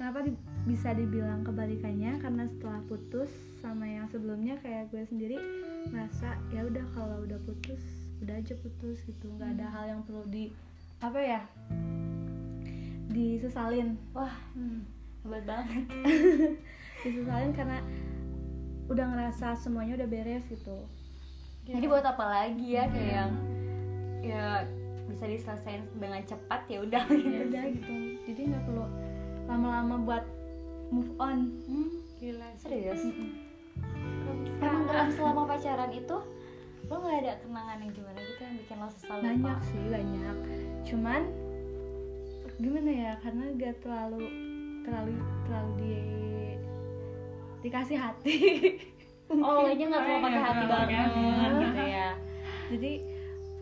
kenapa 0.00 0.24
di- 0.24 0.40
bisa 0.64 0.96
dibilang 0.96 1.44
kebalikannya? 1.44 2.16
Karena 2.24 2.48
setelah 2.48 2.80
putus 2.88 3.28
sama 3.60 3.84
yang 3.84 4.08
sebelumnya 4.08 4.56
kayak 4.64 4.88
gue 4.88 5.04
sendiri 5.04 5.36
ngerasa 5.92 6.40
ya 6.56 6.64
udah 6.64 6.80
kalau 6.96 7.20
udah 7.28 7.36
putus 7.44 7.84
udah 8.24 8.40
aja 8.40 8.56
putus 8.64 9.04
gitu. 9.04 9.28
Nggak 9.36 9.60
ada 9.60 9.66
hal 9.68 9.84
yang 9.92 10.00
perlu 10.08 10.24
di 10.32 10.48
apa 11.04 11.20
ya 11.20 11.40
disesalin. 13.12 14.00
Wah 14.16 14.32
hebat 15.20 15.44
banget. 15.44 15.84
Disesalin 17.04 17.52
karena 17.52 17.84
udah 18.88 19.04
ngerasa 19.04 19.52
semuanya 19.60 20.00
udah 20.00 20.08
beres 20.08 20.48
gitu. 20.48 20.80
Jadi 21.68 21.84
buat 21.84 22.08
apa 22.08 22.24
lagi 22.24 22.72
ya 22.72 22.88
kayak 22.88 23.12
yang 23.12 23.32
ya 24.24 24.44
bisa 25.12 25.28
diselesaikan 25.28 25.84
dengan 26.00 26.24
cepat 26.24 26.64
ya 26.72 26.80
udah 26.88 27.04
ya 27.04 27.20
gitu 27.20 27.52
udah 27.52 27.64
gitu. 27.68 27.94
Jadi 28.32 28.40
nggak 28.48 28.64
perlu 28.64 28.86
lama-lama 29.50 29.94
buat 30.00 30.24
move 30.88 31.10
on. 31.18 31.50
Hmm, 31.66 31.90
gila 32.16 32.48
serius? 32.56 33.02
Bisa? 33.02 33.26
emang 34.60 34.84
dalam 34.86 35.08
selama 35.10 35.48
pacaran 35.48 35.90
itu 35.90 36.16
lo 36.86 36.94
nggak 36.96 37.18
ada 37.22 37.32
kenangan 37.40 37.78
yang 37.80 37.92
gimana 37.92 38.18
gitu 38.18 38.40
yang 38.42 38.56
bikin 38.58 38.76
lo 38.76 38.88
sesal 38.90 39.16
lupa? 39.16 39.26
banyak 39.26 39.58
sih 39.66 39.82
banyak. 39.88 40.36
Cuman 40.84 41.22
gimana 42.60 42.90
ya 42.92 43.12
karena 43.24 43.44
gak 43.56 43.74
terlalu 43.80 44.20
terlalu 44.84 45.12
terlalu 45.48 45.70
di 45.76 45.94
dikasih 47.60 47.98
hati. 47.98 48.36
Oh 49.30 49.62
nya 49.62 49.86
nggak 49.86 50.02
terlalu 50.02 50.22
pakai 50.26 50.40
hati 50.42 50.64
Iya, 50.66 50.72
banget 50.74 51.06
iya. 51.14 51.46
gitu 51.62 51.82
ya. 51.86 52.08
Jadi 52.66 52.92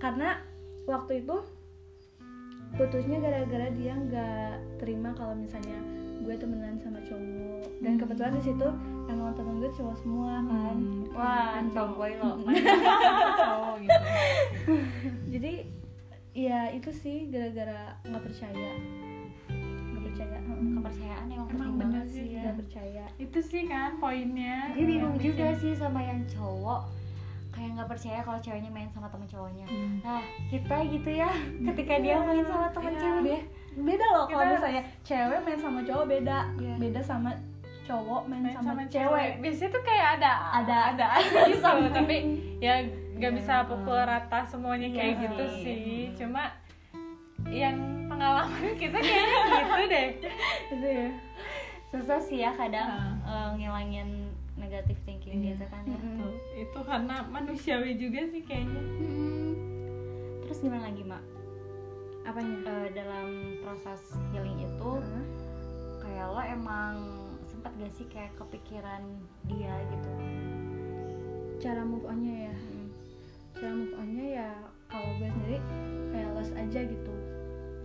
karena 0.01 0.29
waktu 0.89 1.13
itu 1.21 1.37
putusnya 2.75 3.19
gara-gara 3.19 3.69
dia 3.71 3.95
nggak 3.95 4.51
terima 4.79 5.11
kalau 5.13 5.33
misalnya 5.33 5.79
gue 6.19 6.35
temenan 6.35 6.77
sama 6.77 7.01
cowok. 7.01 7.65
Dan 7.81 7.93
Hmm. 7.95 8.01
kebetulan 8.01 8.33
di 8.35 8.43
situ 8.43 8.69
emang 9.07 9.33
temen 9.33 9.55
gue 9.57 9.71
cowok 9.73 9.97
semua 9.97 10.43
kan? 10.43 10.77
Wah 11.11 11.63
tomboy 11.71 12.13
lo. 12.15 12.37
Cowok 13.41 13.75
gitu. 13.81 14.03
jadi 15.29 15.53
ya 16.35 16.71
itu 16.71 16.91
sih 16.93 17.27
gara-gara 17.29 17.97
nggak 18.05 18.23
percaya. 18.23 18.73
Nggak 19.89 20.03
percaya. 20.05 20.37
Heeh. 20.39 20.71
kepercayaan 20.75 21.27
emang 21.29 21.49
Emang 21.49 21.73
bener 21.79 22.05
sih, 22.05 22.13
sih 22.21 22.27
ya. 22.35 22.41
nggak 22.45 22.57
percaya. 22.59 23.05
Itu 23.17 23.39
sih 23.41 23.63
kan 23.65 23.97
poinnya. 23.97 24.75
gue 24.75 24.85
bingung 24.85 25.17
Yang 25.17 25.25
juga 25.25 25.47
sih 25.57 25.73
sama 25.73 26.01
yang 26.01 26.21
cowok 26.29 26.83
kayak 27.59 27.71
nggak 27.75 27.89
percaya 27.89 28.19
kalau 28.21 28.39
ceweknya 28.39 28.71
main 28.71 28.87
sama 28.89 29.09
temen 29.09 29.27
cowoknya 29.27 29.67
nah 30.01 30.23
kita 30.47 30.77
gitu 30.87 31.11
ya 31.13 31.31
ketika 31.67 31.95
dia 31.99 32.17
main 32.19 32.45
sama 32.45 32.67
temen 32.71 32.93
Iya. 32.93 33.01
cewek 33.01 33.23
Be- 33.25 33.47
beda 33.85 34.07
loh 34.09 34.25
kalau 34.25 34.41
Kita- 34.41 34.55
misalnya 34.55 34.83
cewek 35.03 35.39
main 35.43 35.59
sama 35.59 35.81
cowok 35.83 36.05
beda 36.09 36.39
Iya. 36.57 36.75
beda 36.79 37.01
sama 37.01 37.31
cowok 37.85 38.23
main, 38.25 38.41
main 38.43 38.53
sama, 38.53 38.69
sama, 38.69 38.83
cewek 38.85 38.93
cewek. 38.93 39.29
Biasanya 39.41 39.71
tuh 39.71 39.83
kayak 39.83 40.07
ada 40.15 40.33
Ada. 40.55 40.77
ada 40.93 41.07
aja 41.17 41.41
gitu, 41.49 41.89
tapi 41.91 42.17
ya 42.59 42.75
nggak 43.17 43.33
Iya. 43.33 43.39
bisa 43.41 43.55
pukul 43.65 43.99
rata 43.99 44.41
semuanya 44.45 44.89
kayak 44.89 45.09
Iya 45.09 45.21
gitu 45.25 45.45
sih. 45.49 45.63
sih. 45.65 46.01
Cuma 46.15 46.53
yang 47.49 47.77
pengalaman 48.05 48.45
kita 48.77 48.93
kayaknya 48.95 49.39
gitu 49.57 49.85
deh. 49.89 50.07
gitu 50.69 50.87
ya 51.01 51.09
susah 51.89 52.21
sih 52.21 52.45
ya 52.45 52.53
kadang 52.53 52.85
Nah. 52.85 53.17
eh, 53.25 53.49
ngilangin 53.57 54.28
negatif 54.69 54.97
thinking 55.03 55.33
Iya. 55.35 55.57
gitu 55.57 55.65
kan 55.67 55.83
ya. 55.83 55.97
Mm-mm. 55.97 56.33
Itu 56.59 56.79
karena 56.83 57.17
manusiawi 57.27 57.97
juga 57.97 58.21
sih 58.27 58.43
kayaknya. 58.43 58.83
Mm-mm. 59.01 59.51
terus 60.45 60.61
gimana 60.61 60.85
lagi 60.85 61.03
mak? 61.03 61.25
Apanya 62.23 62.57
Eh, 62.63 62.89
dalam 62.95 63.29
proses 63.59 64.01
healing 64.31 64.61
itu 64.63 64.91
Hah? 64.95 65.25
kayak 65.99 66.27
lo 66.27 66.43
emang 66.43 66.95
sempat 67.43 67.73
gak 67.75 67.89
sih 67.91 68.05
kayak 68.07 68.33
kepikiran 68.35 69.01
dia 69.45 69.73
gitu? 69.89 70.11
Cara 71.59 71.83
move 71.83 72.05
onnya 72.05 72.49
ya. 72.49 72.55
Mm. 72.55 72.89
cara 73.53 73.73
move 73.75 73.95
onnya 73.97 74.27
ya 74.39 74.51
kalau 74.87 75.11
gue 75.19 75.29
sendiri 75.29 75.59
kayak 76.09 76.29
lost 76.33 76.53
aja 76.55 76.81
gitu. 76.81 77.15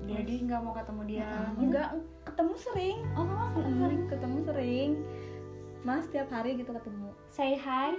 Jadi 0.03 0.33
nggak 0.43 0.59
mau 0.61 0.71
ketemu 0.71 1.01
dia 1.09 1.27
enggak 1.57 1.89
ketemu 2.23 2.53
sering. 2.55 2.97
Oh 3.13 3.25
ketemu 3.49 3.75
sering? 3.81 4.01
Ketemu 4.07 4.37
sering 4.43 4.91
mas 5.83 6.07
tiap 6.07 6.27
hari 6.27 6.55
gitu 6.55 6.71
ketemu. 6.71 7.09
Say 7.27 7.55
hi? 7.55 7.91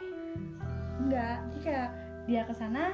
Enggak 0.97 1.37
kayak 1.61 1.88
dia 2.25 2.42
ke 2.42 2.53
sana 2.53 2.88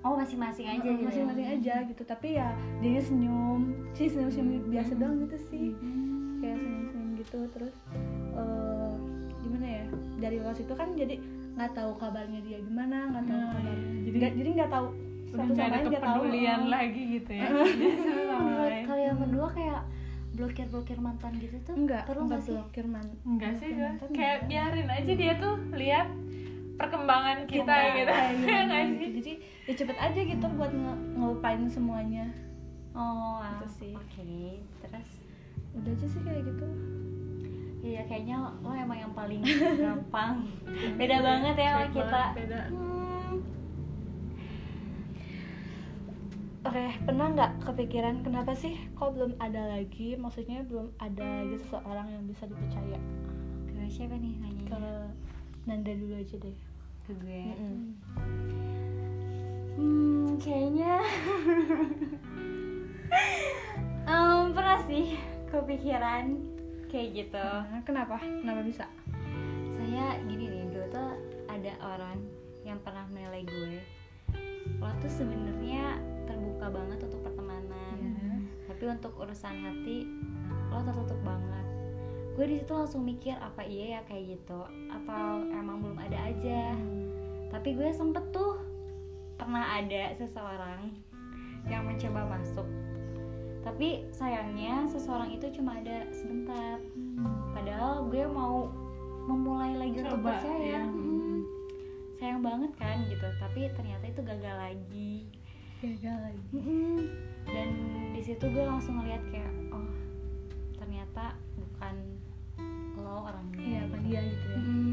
oh 0.00 0.16
masing-masing 0.16 0.64
aja 0.66 0.80
gitu 0.80 0.96
ya? 0.96 1.06
masing-masing 1.06 1.46
aja 1.50 1.74
gitu. 1.84 2.02
Tapi 2.02 2.28
ya 2.34 2.48
dia 2.80 2.96
senyum. 2.98 3.60
Sih 3.92 4.08
senyum 4.08 4.30
senyum 4.30 4.64
biasa 4.66 4.92
doang 4.96 5.20
gitu 5.22 5.36
sih. 5.46 5.76
Hmm. 5.76 6.40
kayak 6.40 6.56
senyum 6.56 6.84
senyum 6.86 7.10
gitu. 7.16 7.38
Terus 7.50 7.74
eh, 8.32 8.92
gimana 9.40 9.66
ya? 9.68 9.84
Dari 10.18 10.38
los 10.38 10.58
itu 10.58 10.72
kan 10.72 10.88
jadi 10.94 11.20
nggak 11.50 11.72
tahu 11.74 11.92
kabarnya 11.94 12.40
dia 12.40 12.58
gimana 12.58 13.10
nggak 13.10 13.24
tahu 13.26 13.36
Nah, 13.36 13.52
kabar. 13.52 13.68
iya. 13.68 14.00
jadi 14.00 14.16
nggak 14.16 14.32
jadi 14.34 14.50
nggak 14.54 14.70
tahu 14.70 14.86
satu 15.30 15.52
sama 15.52 15.68
lain 15.68 15.84
nggak 15.84 16.02
tahu. 16.02 16.14
kepedulian 16.16 16.60
lagi 16.66 17.02
gitu 17.12 17.30
ya. 17.30 17.48
Sama 18.30 18.52
lain. 18.56 18.82
kalian 18.82 19.14
berdua 19.18 19.48
kayak 19.52 19.80
blokir 20.40 20.66
blokir 20.66 20.98
mantan 20.98 21.32
gitu 21.36 21.56
tuh? 21.60 21.74
Enggak 21.74 22.02
perlu 22.02 22.24
enggak 22.24 22.32
nggak 22.32 22.42
sih? 22.42 22.54
blokir 22.56 22.86
man 22.86 23.06
enggak 23.22 23.52
sih 23.54 23.68
blokir 23.68 23.76
gue 23.76 23.84
mantan 23.86 24.08
kayak 24.10 24.36
enggak. 24.38 24.48
biarin 24.48 24.88
aja 24.90 25.12
dia 25.14 25.32
tuh 25.36 25.54
lihat 25.74 26.08
perkembangan 26.74 27.36
kita 27.44 27.60
Enggak, 27.62 27.92
gitu. 27.92 28.08
Kayak 28.08 28.24
ya 28.24 28.32
gimana 28.32 28.64
nggak 28.64 28.80
gitu. 28.80 28.96
sih 28.96 29.10
jadi 29.14 29.32
ya 29.62 29.72
cepet 29.76 29.96
aja 29.98 30.20
gitu 30.24 30.46
buat 30.50 30.72
nge- 30.72 31.02
ngelupain 31.14 31.62
semuanya. 31.66 32.26
Oh 32.90 33.36
ah, 33.36 33.52
Gitu 33.54 33.66
sih. 33.76 33.92
oke 33.92 34.32
terus? 34.80 35.10
Udah 35.72 35.92
aja 35.92 36.06
sih 36.06 36.20
kayak 36.20 36.42
gitu. 36.42 36.66
Iya 37.80 38.02
kayaknya 38.04 38.34
lo 38.58 38.70
emang 38.70 38.98
yang 38.98 39.12
paling 39.12 39.40
gampang. 39.78 40.48
Beda 40.96 41.16
banget 41.18 41.54
ya 41.54 41.68
sama 41.70 41.86
kita. 41.90 42.22
beda. 42.34 42.60
Hmm, 42.66 43.32
Oke, 46.60 46.92
pernah 47.08 47.32
nggak 47.32 47.64
kepikiran 47.64 48.20
kenapa 48.20 48.52
sih 48.52 48.76
kok 48.92 49.16
belum 49.16 49.32
ada 49.40 49.72
lagi? 49.72 50.12
Maksudnya 50.12 50.60
belum 50.68 50.92
ada 51.00 51.24
lagi 51.24 51.56
seseorang 51.56 52.12
yang 52.12 52.24
bisa 52.28 52.44
dipercaya. 52.44 53.00
Ke 53.64 53.88
siapa 53.88 54.14
nih 54.14 54.36
nanya 54.38 54.64
Ke 54.68 54.80
Nanda 55.64 55.92
dulu 55.96 56.20
aja 56.20 56.36
deh. 56.36 56.56
ke 57.00 57.16
gue 57.16 57.42
Mm-mm. 57.48 57.76
Hmm, 59.74 60.28
kayaknya 60.36 61.00
Em, 64.04 64.44
Pernah 64.52 64.78
sih 64.84 65.16
kepikiran 65.48 66.24
kayak 66.86 67.08
gitu 67.16 67.40
Nah, 67.40 67.82
kenapa? 67.82 68.20
Kenapa 68.20 68.60
bisa? 68.62 68.84
Saya 69.80 70.20
gini 70.28 70.44
nih, 70.44 70.64
dulu 70.68 70.86
tuh 70.92 71.10
ada 71.48 71.72
orang 71.80 72.20
yang 72.62 72.76
pernah 72.84 73.08
menilai 73.08 73.48
gue 73.48 73.80
Lo 74.76 74.92
tuh 75.00 75.10
sebenarnya 75.10 75.98
terbuka 76.30 76.66
banget 76.70 76.98
untuk 77.02 77.20
pertemanan. 77.20 77.96
Iya. 77.98 78.32
tapi 78.70 78.86
untuk 78.86 79.12
urusan 79.18 79.54
hati 79.60 80.06
lo 80.70 80.78
tertutup 80.80 81.18
banget. 81.26 81.66
Gue 82.38 82.46
di 82.46 82.56
situ 82.62 82.70
langsung 82.70 83.02
mikir 83.02 83.34
apa 83.36 83.66
iya 83.66 83.98
ya 83.98 84.00
kayak 84.06 84.38
gitu? 84.38 84.60
Atau 84.88 85.44
emang 85.50 85.82
belum 85.82 85.98
ada 85.98 86.30
aja? 86.30 86.78
Tapi 87.50 87.74
gue 87.74 87.90
sempet 87.90 88.22
tuh 88.30 88.62
pernah 89.34 89.74
ada 89.74 90.14
seseorang 90.14 90.94
yang 91.66 91.82
mencoba 91.84 92.38
masuk. 92.38 92.64
Tapi 93.60 94.08
sayangnya 94.14 94.86
seseorang 94.88 95.34
itu 95.34 95.50
cuma 95.58 95.76
ada 95.76 96.06
sebentar. 96.14 96.80
Padahal 97.52 98.08
gue 98.08 98.24
mau 98.24 98.70
memulai 99.26 99.76
lagi 99.76 100.00
untuk 100.00 100.22
Coba, 100.24 100.40
percaya. 100.40 100.80
ya. 100.80 100.82
Mm. 100.86 101.44
sayang 102.16 102.44
banget 102.44 102.68
kan 102.76 103.00
gitu 103.08 103.24
tapi 103.40 103.64
ternyata 103.72 104.04
itu 104.04 104.20
gagal 104.20 104.52
lagi 104.52 105.19
Gagal 105.80 106.16
lagi. 106.20 106.44
Dan 107.46 107.68
di 108.12 108.20
situ 108.20 108.44
gue 108.46 108.60
langsung 108.62 108.94
ngeliat 108.94 109.24
kayak 109.26 109.48
oh 109.70 109.88
ternyata 110.76 111.32
bukan 111.56 111.94
lo 112.94 113.24
orangnya 113.24 113.56
Iya, 113.58 113.80
apa 113.82 113.96
dia 113.98 114.20
gitu 114.22 114.46
ya? 114.46 114.58
Mm-mm. 114.58 114.92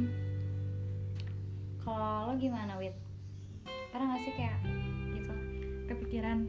kalau 1.77 2.11
lo 2.25 2.33
gimana 2.35 2.73
wit 2.75 2.95
pernah 3.89 4.15
gak 4.15 4.23
sih 4.23 4.33
kayak 4.33 4.57
gitu 5.11 5.33
Kepikiran 5.85 6.47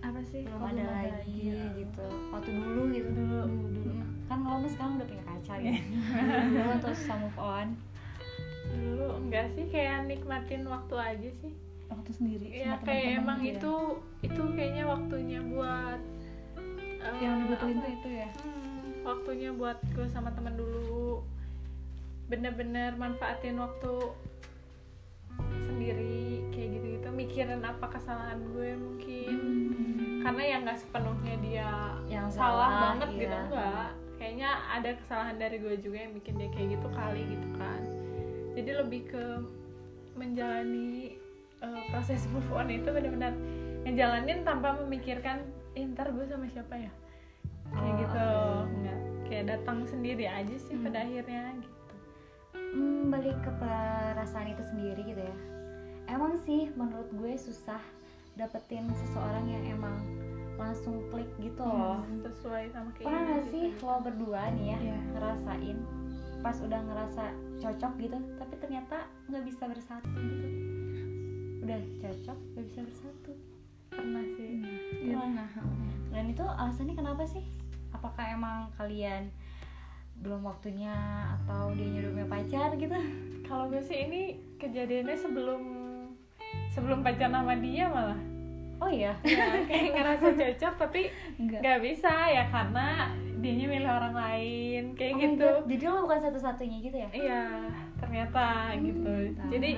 apa 0.00 0.20
sih? 0.26 0.42
belum 0.42 0.58
kok 0.58 0.68
ada 0.68 0.84
lagi 0.84 1.36
ya? 1.48 1.64
gitu 1.74 2.06
waktu 2.28 2.50
dulu 2.50 2.82
gitu 2.90 3.08
dulu 3.10 3.40
Dulu, 3.42 3.66
dulu. 3.72 3.92
Mm. 3.94 4.12
kan 4.26 4.38
lo 4.42 4.56
mah 4.58 4.68
sekarang 4.68 4.92
udah 4.94 5.08
punya 5.08 5.24
pacar 5.24 5.58
ya 5.58 5.74
dulu 6.54 6.72
terus 6.78 6.98
bisa 7.00 7.14
move 7.16 7.38
on 7.38 7.68
dulu 8.68 9.08
enggak 9.18 9.46
sih 9.50 9.64
kayak 9.66 10.04
nikmatin 10.04 10.62
waktu 10.66 10.94
aja 10.94 11.30
sih 11.40 11.52
Waktu 11.92 12.10
sendiri. 12.16 12.46
ya 12.48 12.76
sama 12.80 12.84
kayak 12.88 13.04
teman-teman 13.04 13.20
emang 13.20 13.38
gitu 13.44 13.48
ya? 13.48 13.60
itu 13.60 13.74
itu 14.22 14.42
kayaknya 14.56 14.84
waktunya 14.88 15.40
buat 15.44 16.00
eh, 17.04 17.16
yang 17.20 17.34
dibutuhin 17.44 17.76
tuh 17.76 17.92
itu 17.92 18.08
ya. 18.08 18.28
Hmm, 18.40 18.88
waktunya 19.04 19.50
buat 19.52 19.78
gue 19.92 20.06
sama 20.08 20.30
teman 20.32 20.54
dulu 20.56 21.20
bener-bener 22.32 22.96
manfaatin 22.96 23.60
waktu 23.60 23.92
sendiri 25.68 26.48
kayak 26.48 26.68
gitu-gitu 26.80 27.08
mikirin 27.12 27.60
apa 27.60 27.92
kesalahan 27.92 28.40
gue 28.56 28.70
mungkin 28.78 29.36
karena 30.22 30.42
ya 30.46 30.56
nggak 30.62 30.78
sepenuhnya 30.80 31.34
dia 31.42 31.72
yang 32.06 32.30
salah, 32.30 32.96
banget 32.96 33.08
iya. 33.12 33.20
gitu 33.20 33.36
enggak 33.50 33.90
kayaknya 34.22 34.50
ada 34.70 34.90
kesalahan 35.02 35.36
dari 35.36 35.56
gue 35.58 35.74
juga 35.82 35.98
yang 35.98 36.12
bikin 36.14 36.34
dia 36.38 36.48
kayak 36.54 36.68
gitu 36.78 36.88
kali 36.94 37.22
gitu 37.26 37.48
kan 37.58 37.80
jadi 38.54 38.70
lebih 38.84 39.02
ke 39.10 39.24
menjalani 40.14 41.18
eh, 41.62 41.82
proses 41.88 42.26
move 42.28 42.50
on 42.50 42.68
itu 42.68 42.86
benar-benar 42.86 43.32
ngejalanin 43.82 44.42
tanpa 44.42 44.78
memikirkan 44.78 45.42
eh, 45.72 45.86
ntar 45.88 46.10
gue 46.10 46.24
sama 46.24 46.46
siapa 46.46 46.74
ya 46.76 46.92
kayak 47.68 47.82
Oh, 47.84 47.98
gitu 47.98 48.20
oke. 48.20 48.68
enggak 48.70 48.98
kayak 49.24 49.44
datang 49.48 49.78
sendiri 49.84 50.26
aja 50.26 50.56
sih 50.58 50.74
Hmm. 50.74 50.84
pada 50.84 50.98
akhirnya 51.00 51.42
gitu 51.56 51.70
Hmm, 52.72 53.08
balik 53.08 53.36
ke 53.38 53.50
perasaan 53.54 54.48
itu 54.48 54.62
sendiri 54.64 55.02
gitu 55.04 55.20
ya 55.20 55.36
emang 56.08 56.36
sih 56.38 56.68
menurut 56.72 57.08
gue 57.10 57.32
susah 57.34 57.80
dapetin 58.32 58.88
seseorang 58.94 59.44
yang 59.46 59.64
emang 59.72 59.96
langsung 60.54 61.00
klik 61.08 61.28
gitu 61.38 61.60
loh 61.60 62.00
sesuai 62.22 62.68
sama 62.70 62.92
keinginan 62.92 63.08
pernah 63.18 63.32
gak 63.34 63.44
sih 63.48 63.64
gitu. 63.70 63.82
lo 63.82 63.96
berdua 64.00 64.42
nih 64.52 64.66
ya 64.68 64.78
Iya. 64.82 64.98
ngerasain 65.10 65.78
pas 66.38 66.56
udah 66.58 66.80
ngerasa 66.82 67.24
cocok 67.58 67.92
gitu 67.98 68.18
tapi 68.36 68.54
ternyata 68.58 68.96
nggak 69.26 69.44
bisa 69.44 69.64
bersatu 69.64 70.08
gitu 70.12 70.48
udah 71.62 71.78
cocok 72.02 72.38
nggak 72.52 72.64
bisa 72.66 72.80
bersatu. 72.82 73.32
Pernah 73.92 74.24
sih. 74.34 74.50
Pernah. 75.06 75.30
nah. 75.30 75.50
dan 76.10 76.24
itu 76.28 76.42
alasannya 76.42 76.94
kenapa 76.98 77.22
sih? 77.22 77.44
Apakah 77.94 78.34
emang 78.34 78.68
kalian 78.74 79.30
belum 80.22 80.42
waktunya 80.42 80.94
atau 81.40 81.70
dia 81.78 82.02
udah 82.02 82.12
punya 82.12 82.28
pacar 82.28 82.68
gitu? 82.74 82.98
Kalau 83.48 83.70
gue 83.70 83.78
sih 83.78 84.10
ini 84.10 84.42
kejadiannya 84.58 85.16
sebelum 85.16 85.62
sebelum 86.74 87.06
pacaran 87.06 87.42
sama 87.42 87.54
dia 87.62 87.86
malah. 87.86 88.20
Oh 88.82 88.90
iya? 88.90 89.14
Ya 89.22 89.62
kayak 89.70 89.94
ngerasa 89.94 90.26
cocok 90.34 90.74
tapi 90.82 91.00
nggak 91.38 91.78
bisa 91.78 92.10
ya 92.10 92.50
karena 92.50 93.14
dianya 93.42 93.66
milih 93.68 93.90
orang 93.90 94.14
lain 94.14 94.82
kayak 94.94 95.12
Oh 95.12 95.20
gitu. 95.20 95.44
God, 95.44 95.62
jadi 95.66 95.84
lo 95.84 95.98
bukan 96.02 96.20
satu-satunya 96.22 96.78
gitu 96.80 96.96
ya? 96.96 97.08
Iya 97.10 97.42
ternyata 97.98 98.44
gitu. 98.78 99.10
Tak. 99.34 99.46
jadi 99.48 99.70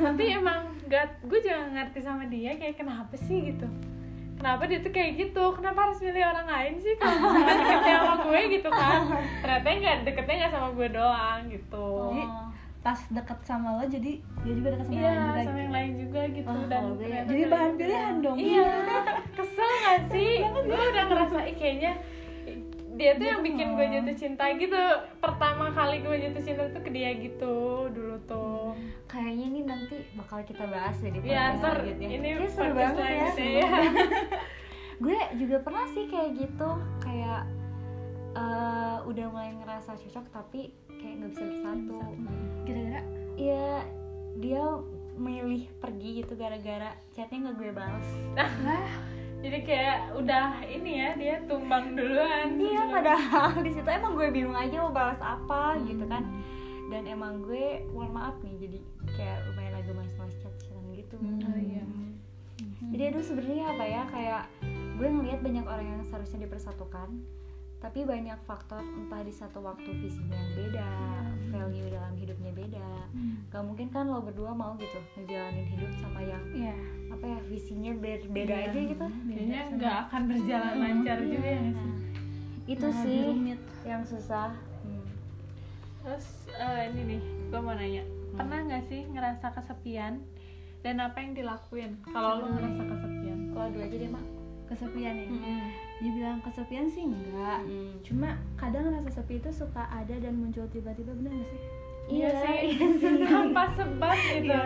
tapi 0.00 0.24
emang 0.32 0.60
nggak 0.82 1.06
gue 1.22 1.38
juga 1.38 1.58
ngerti 1.68 2.00
sama 2.00 2.24
dia 2.26 2.54
kayak 2.54 2.76
kenapa 2.76 3.14
sih 3.16 3.50
gitu? 3.50 3.66
Kenapa 4.34 4.64
dia 4.64 4.80
tuh 4.80 4.88
kayak 4.88 5.10
gitu? 5.18 5.44
Kenapa 5.52 5.78
harus 5.84 6.00
milih 6.00 6.24
orang 6.24 6.48
lain 6.48 6.74
sih 6.78 6.94
kalau 6.96 7.12
misalnya 7.20 7.54
deketnya 7.60 7.94
sama 7.94 8.14
gue 8.24 8.40
gitu 8.48 8.70
kan? 8.72 9.00
Ternyata 9.38 9.66
nggak 9.68 9.96
deketnya 10.02 10.34
nggak 10.40 10.52
sama 10.52 10.68
gue 10.72 10.88
doang 10.88 11.40
gitu. 11.46 11.88
Jadi, 12.08 12.22
oh. 12.24 12.46
Pas 12.80 12.96
deket 13.12 13.38
sama 13.44 13.76
lo 13.76 13.84
jadi 13.84 14.12
dia 14.40 14.52
juga 14.56 14.72
deket 14.72 14.88
sama 14.88 14.96
iya 14.96 15.12
lo 15.12 15.20
juga 15.20 15.28
sama 15.28 15.44
gitu. 15.44 15.60
yang 15.60 15.74
lain 15.76 15.92
juga 16.00 16.20
gitu 16.32 16.48
Oh, 16.48 16.64
dan 16.64 16.82
ternyata 16.96 17.20
Jadi 17.20 17.36
milih 17.36 17.50
bahan 17.52 17.68
gue 17.68 17.78
pilihan 17.78 18.14
dong. 18.24 18.36
iya 18.40 18.70
kesel 19.36 19.70
gak 19.84 20.00
sih? 20.08 20.32
Gue 20.64 20.80
udah 20.88 21.04
ngerasa 21.04 21.38
kayaknya 21.52 21.92
dia 22.98 23.14
tuh 23.14 23.26
yang 23.26 23.42
bikin 23.42 23.78
gue 23.78 23.86
jatuh 23.86 24.16
cinta 24.18 24.44
gitu. 24.54 24.82
Pertama 25.22 25.70
kali 25.70 26.02
gue 26.02 26.16
jatuh 26.28 26.42
cinta 26.42 26.64
tuh 26.74 26.82
ke 26.82 26.90
dia 26.90 27.10
gitu 27.14 27.86
dulu 27.90 28.16
tuh. 28.26 28.74
Kayaknya 29.06 29.44
ini 29.46 29.60
nanti 29.62 29.96
bakal 30.18 30.42
kita 30.42 30.64
bahas 30.66 30.96
deh 30.98 31.10
di 31.14 31.20
ya 31.26 31.58
ntar 31.58 31.82
selanjutnya. 31.82 32.08
ini 32.08 32.28
Kayaknya 32.34 32.48
seru 32.50 32.72
banget 32.74 33.04
ya 33.06 33.28
ya. 33.38 33.68
gue 35.04 35.18
juga 35.40 35.56
pernah 35.64 35.86
sih 35.96 36.04
kayak 36.12 36.30
gitu 36.36 36.70
kayak 37.00 37.42
eh, 38.36 38.98
udah 39.06 39.26
mulai 39.32 39.50
ngerasa 39.56 39.96
cocok 39.96 40.26
tapi 40.34 40.70
kayak 40.98 41.14
nggak 41.22 41.30
bisa 41.34 41.44
bersatu. 41.46 41.98
Kira-kira 42.66 43.02
Iya 43.40 43.88
dia 44.36 44.62
milih 45.20 45.68
pergi 45.80 46.24
gitu 46.24 46.32
gara-gara 46.36 46.96
chatnya 47.12 47.48
nggak 47.48 47.56
gue 47.60 47.70
balas 47.76 48.08
jadi 49.40 49.58
kayak 49.64 49.98
udah 50.20 50.60
ini 50.68 51.00
ya 51.00 51.10
dia 51.16 51.34
tumbang 51.48 51.96
duluan. 51.96 52.60
Iya 52.60 52.82
padahal 52.92 53.64
di 53.64 53.72
situ 53.72 53.88
emang 53.88 54.12
gue 54.12 54.28
bingung 54.28 54.56
aja 54.56 54.84
mau 54.84 54.92
balas 54.92 55.20
apa 55.24 55.80
gitu 55.88 56.04
kan. 56.04 56.28
Dan 56.92 57.08
emang 57.08 57.40
gue 57.42 57.86
mohon 57.94 58.12
maaf 58.12 58.36
nih 58.44 58.56
jadi 58.60 58.78
kayak 59.16 59.38
lumayan 59.48 59.74
agak 59.80 59.94
mas-mas 59.96 60.34
chat-chatan 60.44 60.84
gitu. 60.92 61.16
Oh, 61.20 61.58
iya. 61.58 61.84
jadi 62.92 63.02
aduh 63.14 63.24
sebenarnya 63.24 63.64
apa 63.72 63.84
ya 63.86 64.02
kayak 64.12 64.42
gue 65.00 65.08
ngelihat 65.08 65.40
banyak 65.40 65.64
orang 65.64 65.86
yang 65.96 66.02
seharusnya 66.04 66.44
dipersatukan 66.44 67.08
tapi 67.80 68.04
banyak 68.04 68.36
faktor 68.40 68.78
entah 68.78 69.20
di 69.20 69.32
satu 69.32 69.58
waktu 69.58 69.88
visinya 69.96 70.36
yang 70.36 70.52
beda 70.54 70.90
value 71.50 71.88
dalam 71.88 72.14
hidupnya 72.14 72.52
beda. 72.54 72.88
Gak 73.48 73.62
mungkin 73.62 73.88
kan 73.88 74.06
lo 74.06 74.20
berdua 74.20 74.52
mau 74.52 74.76
gitu 74.76 74.94
ngejalanin 75.16 75.66
hidup 75.66 75.90
sama 75.96 76.20
yang 76.20 76.44
Iya. 76.50 76.76
apa 77.10 77.24
ya 77.26 77.40
visinya 77.42 77.92
ber- 77.94 78.28
beda 78.28 78.54
Iya. 78.54 78.66
aja 78.66 78.80
gitu. 78.86 79.06
Kayaknya 79.26 79.60
nggak 79.74 79.96
akan 80.06 80.22
berjalan 80.24 80.74
lancar 80.78 81.18
juga 81.20 81.48
ya 81.48 81.58
nggak 81.58 81.74
sih? 81.74 81.82
Nah, 81.82 81.98
itu 82.68 82.86
Nah, 82.86 83.00
sih 83.02 83.18
rumit. 83.26 83.60
yang 83.82 84.02
susah. 84.04 84.50
Hmm. 84.80 85.04
terus 86.00 86.26
eh, 86.50 86.80
ini 86.86 87.00
nih 87.06 87.20
gue 87.48 87.60
mau 87.60 87.74
nanya. 87.74 88.04
Pernah 88.30 88.58
nggak 88.62 88.84
sih 88.86 89.00
ngerasa 89.06 89.46
kesepian? 89.50 90.20
Dan 90.80 90.96
apa 90.96 91.18
yang 91.18 91.32
dilakuin? 91.34 92.00
Kalau 92.06 92.40
lu 92.40 92.46
ngerasa 92.50 92.82
kesepian? 92.86 93.38
Kalau 93.50 93.68
dua 93.68 93.84
aja 93.84 93.96
deh 93.96 94.08
mak. 94.08 94.24
Kesepian 94.66 95.14
ya. 95.14 95.26
Hmm. 95.26 95.68
Dibilang 96.00 96.40
kesepian 96.40 96.86
sih 96.86 97.04
enggak. 97.04 97.60
Hmm. 97.60 97.92
cuma 98.00 98.28
kadang 98.54 98.88
rasa 98.88 99.10
sepi 99.12 99.36
itu 99.36 99.50
suka 99.50 99.84
ada 99.86 100.14
dan 100.14 100.34
muncul 100.34 100.64
tiba-tiba 100.66 101.12
bener 101.12 101.32
gak 101.34 101.48
sih? 101.48 101.60
Iya 102.10 102.30
sih. 102.34 102.56
iya 102.70 102.86
sih. 102.96 103.14
tanpa 103.28 103.64
sebab 103.76 104.16
gitu? 104.32 104.56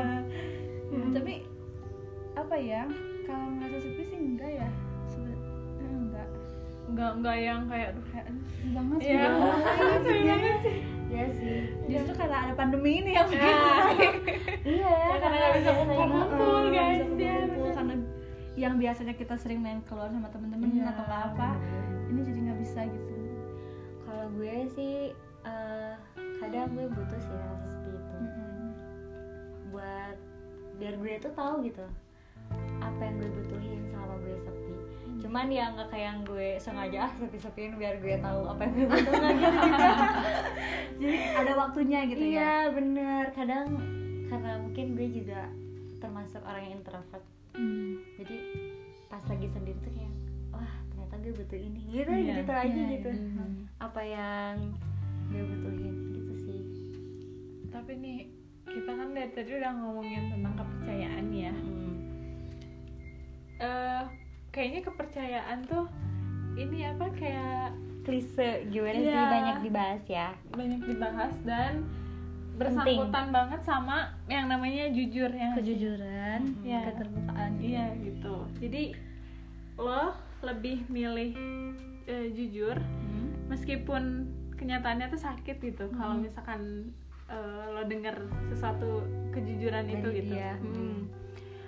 Hmm, 0.87 1.11
tapi 1.11 1.35
apa 2.33 2.57
ya 2.57 2.83
kalau 3.25 3.47
ngerasa 3.53 3.79
sepi 3.81 4.03
sih 4.05 4.19
enggak 4.21 4.51
ya. 4.55 4.69
Sebe- 5.05 5.43
eh, 5.77 5.91
enggak. 5.93 6.29
Nggak 6.87 7.11
nggak 7.19 7.37
yang 7.37 7.61
kayak 7.67 7.89
aduh 7.91 8.05
kayak 8.09 8.27
"Aduh, 8.27 8.45
sepi 8.53 8.69
banget 8.71 8.99
sepi 8.99 9.11
Iya, 9.11 9.27
banget." 9.29 9.99
sepi 10.01 10.23
banget 10.25 10.57
sih. 10.61 10.77
Iya 11.05 11.27
sih. 11.33 11.59
Justru 11.87 12.13
karena 12.17 12.37
ada 12.41 12.55
pandemi 12.55 12.93
ini 12.97 13.11
yang 13.13 13.29
Nah, 13.29 13.87
iya 14.65 14.89
ya 14.89 15.05
Ya, 15.05 15.17
karena 15.17 15.37
nggak 15.37 15.53
bisa 15.55 15.71
kumpul-kumpul, 15.75 16.63
guys, 16.71 16.97
ya, 16.97 17.05
bener. 17.05 17.71
karena 17.71 17.95
yang 18.55 18.79
biasanya 18.79 19.19
kita 19.19 19.35
sering 19.35 19.59
main 19.59 19.83
keluar 19.83 20.07
sama 20.15 20.31
temen-temen 20.31 20.71
Iya, 20.79 20.95
atau 20.95 21.03
nggak 21.03 21.23
apa 21.35 21.49
ini 22.11 22.21
jadi 22.23 22.39
nggak 22.51 22.61
bisa 22.63 22.81
gitu. 22.87 23.15
Kalau 24.07 24.27
gue 24.39 24.57
sih 24.79 24.95
eh, 25.43 25.95
kadang 26.39 26.71
gue 26.79 26.87
butuh 26.87 27.19
sih 27.19 27.35
rasa 27.35 27.67
sepi 27.67 27.91
itu. 27.99 28.43
Buat 29.75 30.17
biar 30.79 30.95
gue 30.99 31.13
tuh 31.19 31.33
tahu 31.35 31.67
gitu 31.67 31.87
apa 32.79 33.01
yang 33.01 33.17
gue 33.19 33.31
butuhin 33.43 33.81
selama 33.91 34.15
gue 34.23 34.37
sepi. 34.39 34.75
Cuman 35.19 35.47
ya 35.51 35.75
nggak 35.75 35.89
kayak 35.91 36.07
yang 36.15 36.21
gue 36.23 36.49
sengaja 36.63 36.99
ah 37.11 37.13
sepi-sepiin 37.19 37.75
biar 37.75 37.99
gue 37.99 38.15
tahu 38.23 38.41
apa 38.47 38.61
yang 38.71 38.73
gue 38.79 38.87
butuhin. 38.87 39.35
Gitu 39.35 39.59
jadi 41.03 41.19
ada 41.43 41.53
waktunya 41.59 41.99
gitu 42.07 42.23
ya? 42.23 42.31
Iya 42.31 42.55
bener. 42.71 43.23
Kadang 43.35 43.67
karena 44.31 44.63
mungkin 44.63 44.95
gue 44.95 45.09
juga 45.11 45.51
termasuk 45.99 46.39
orang 46.47 46.71
yang 46.71 46.79
introvert 46.79 47.25
Hmm. 47.55 48.03
jadi 48.15 48.37
pas 49.07 49.23
lagi 49.25 49.47
sendiri 49.49 49.79
tuh 49.79 49.93
kayak 49.93 50.15
wah 50.51 50.73
ternyata 50.89 51.15
gue 51.17 51.33
butuh 51.35 51.61
ini 51.61 51.81
gitu 51.89 52.11
Iya, 52.11 52.35
gitu 52.37 52.53
aja 52.53 52.67
iya, 52.77 52.93
gitu 52.93 53.11
iya. 53.11 53.45
apa 53.79 54.01
yang 54.03 54.55
gue 55.29 55.43
butuhin 55.45 55.95
gitu 56.13 56.35
sih 56.41 56.61
tapi 57.69 57.93
nih 57.97 58.19
kita 58.65 58.91
kan 58.91 59.09
dari 59.11 59.31
tadi 59.31 59.51
udah 59.55 59.73
ngomongin 59.73 60.23
tentang 60.29 60.55
kepercayaan 60.57 61.27
ya 61.31 61.55
Hmm. 61.55 61.95
eh 63.57 64.03
kayaknya 64.51 64.81
kepercayaan 64.83 65.59
tuh 65.65 65.87
ini 66.55 66.85
apa 66.85 67.07
kayak 67.13 67.71
klise 68.03 68.67
gimana 68.69 68.95
sih 68.95 69.09
Iya. 69.09 69.23
banyak 69.25 69.57
dibahas 69.63 70.03
ya 70.05 70.29
banyak 70.51 70.81
dibahas 70.85 71.35
dan 71.43 71.87
bersangkutan 72.55 73.27
banget 73.29 73.61
sama 73.61 73.97
yang 74.25 74.47
namanya 74.47 74.87
jujur 74.89 75.27
ya. 75.29 75.51
Kejujuran 75.55 76.41
Iya. 76.63 76.81
keterbukaan 76.87 77.53
iya 77.59 77.87
gitu. 77.99 78.47
Jadi 78.59 78.95
lo 79.75 80.15
lebih 80.41 80.87
milih 80.87 81.35
eh, 82.05 82.29
jujur 82.31 82.77
Hmm. 82.79 83.29
meskipun 83.49 84.03
kenyataannya 84.55 85.09
tuh 85.09 85.19
sakit 85.19 85.57
gitu. 85.59 85.91
Kalau 85.91 86.15
misalkan 86.17 86.93
eh, 87.27 87.65
lo 87.69 87.83
denger 87.83 88.15
sesuatu 88.47 89.03
kejujuran 89.31 89.89
itu 89.89 90.05
Dari 90.05 90.19
gitu. 90.21 90.33
dia. 90.33 90.55
Hmm. 90.57 91.09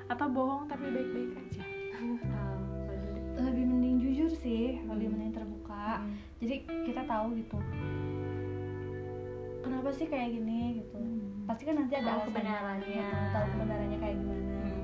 atau 0.06 0.30
bohong 0.30 0.70
tapi 0.70 0.86
baik-baik 0.86 1.34
aja. 1.36 1.64
Lebih 3.36 3.64
mending 3.64 3.96
jujur 3.98 4.30
sih 4.32 4.78
lebih 4.82 5.10
mending 5.10 5.34
terbuka. 5.34 5.98
Hmm. 5.98 6.14
jadi 6.36 6.54
kita 6.84 7.02
tahu 7.02 7.32
gitu 7.34 7.58
kenapa 9.66 9.90
sih 9.90 10.06
kayak 10.06 10.28
gini 10.32 10.58
gitu. 10.78 10.98
Pasti 11.44 11.62
kan 11.62 11.74
nanti 11.76 11.94
ada 11.94 12.10
Tahu 12.12 12.20
kebenarannya. 12.26 13.06
Tahu 13.30 13.46
kebenarannya 13.50 13.98
kayak 13.98 14.16
gimana. 14.16 14.44
Hmm. 14.56 14.82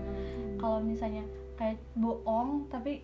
kalau 0.56 0.78
misalnya 0.78 1.24
kayak 1.54 1.74
bohong 1.92 2.66
tapi 2.68 3.02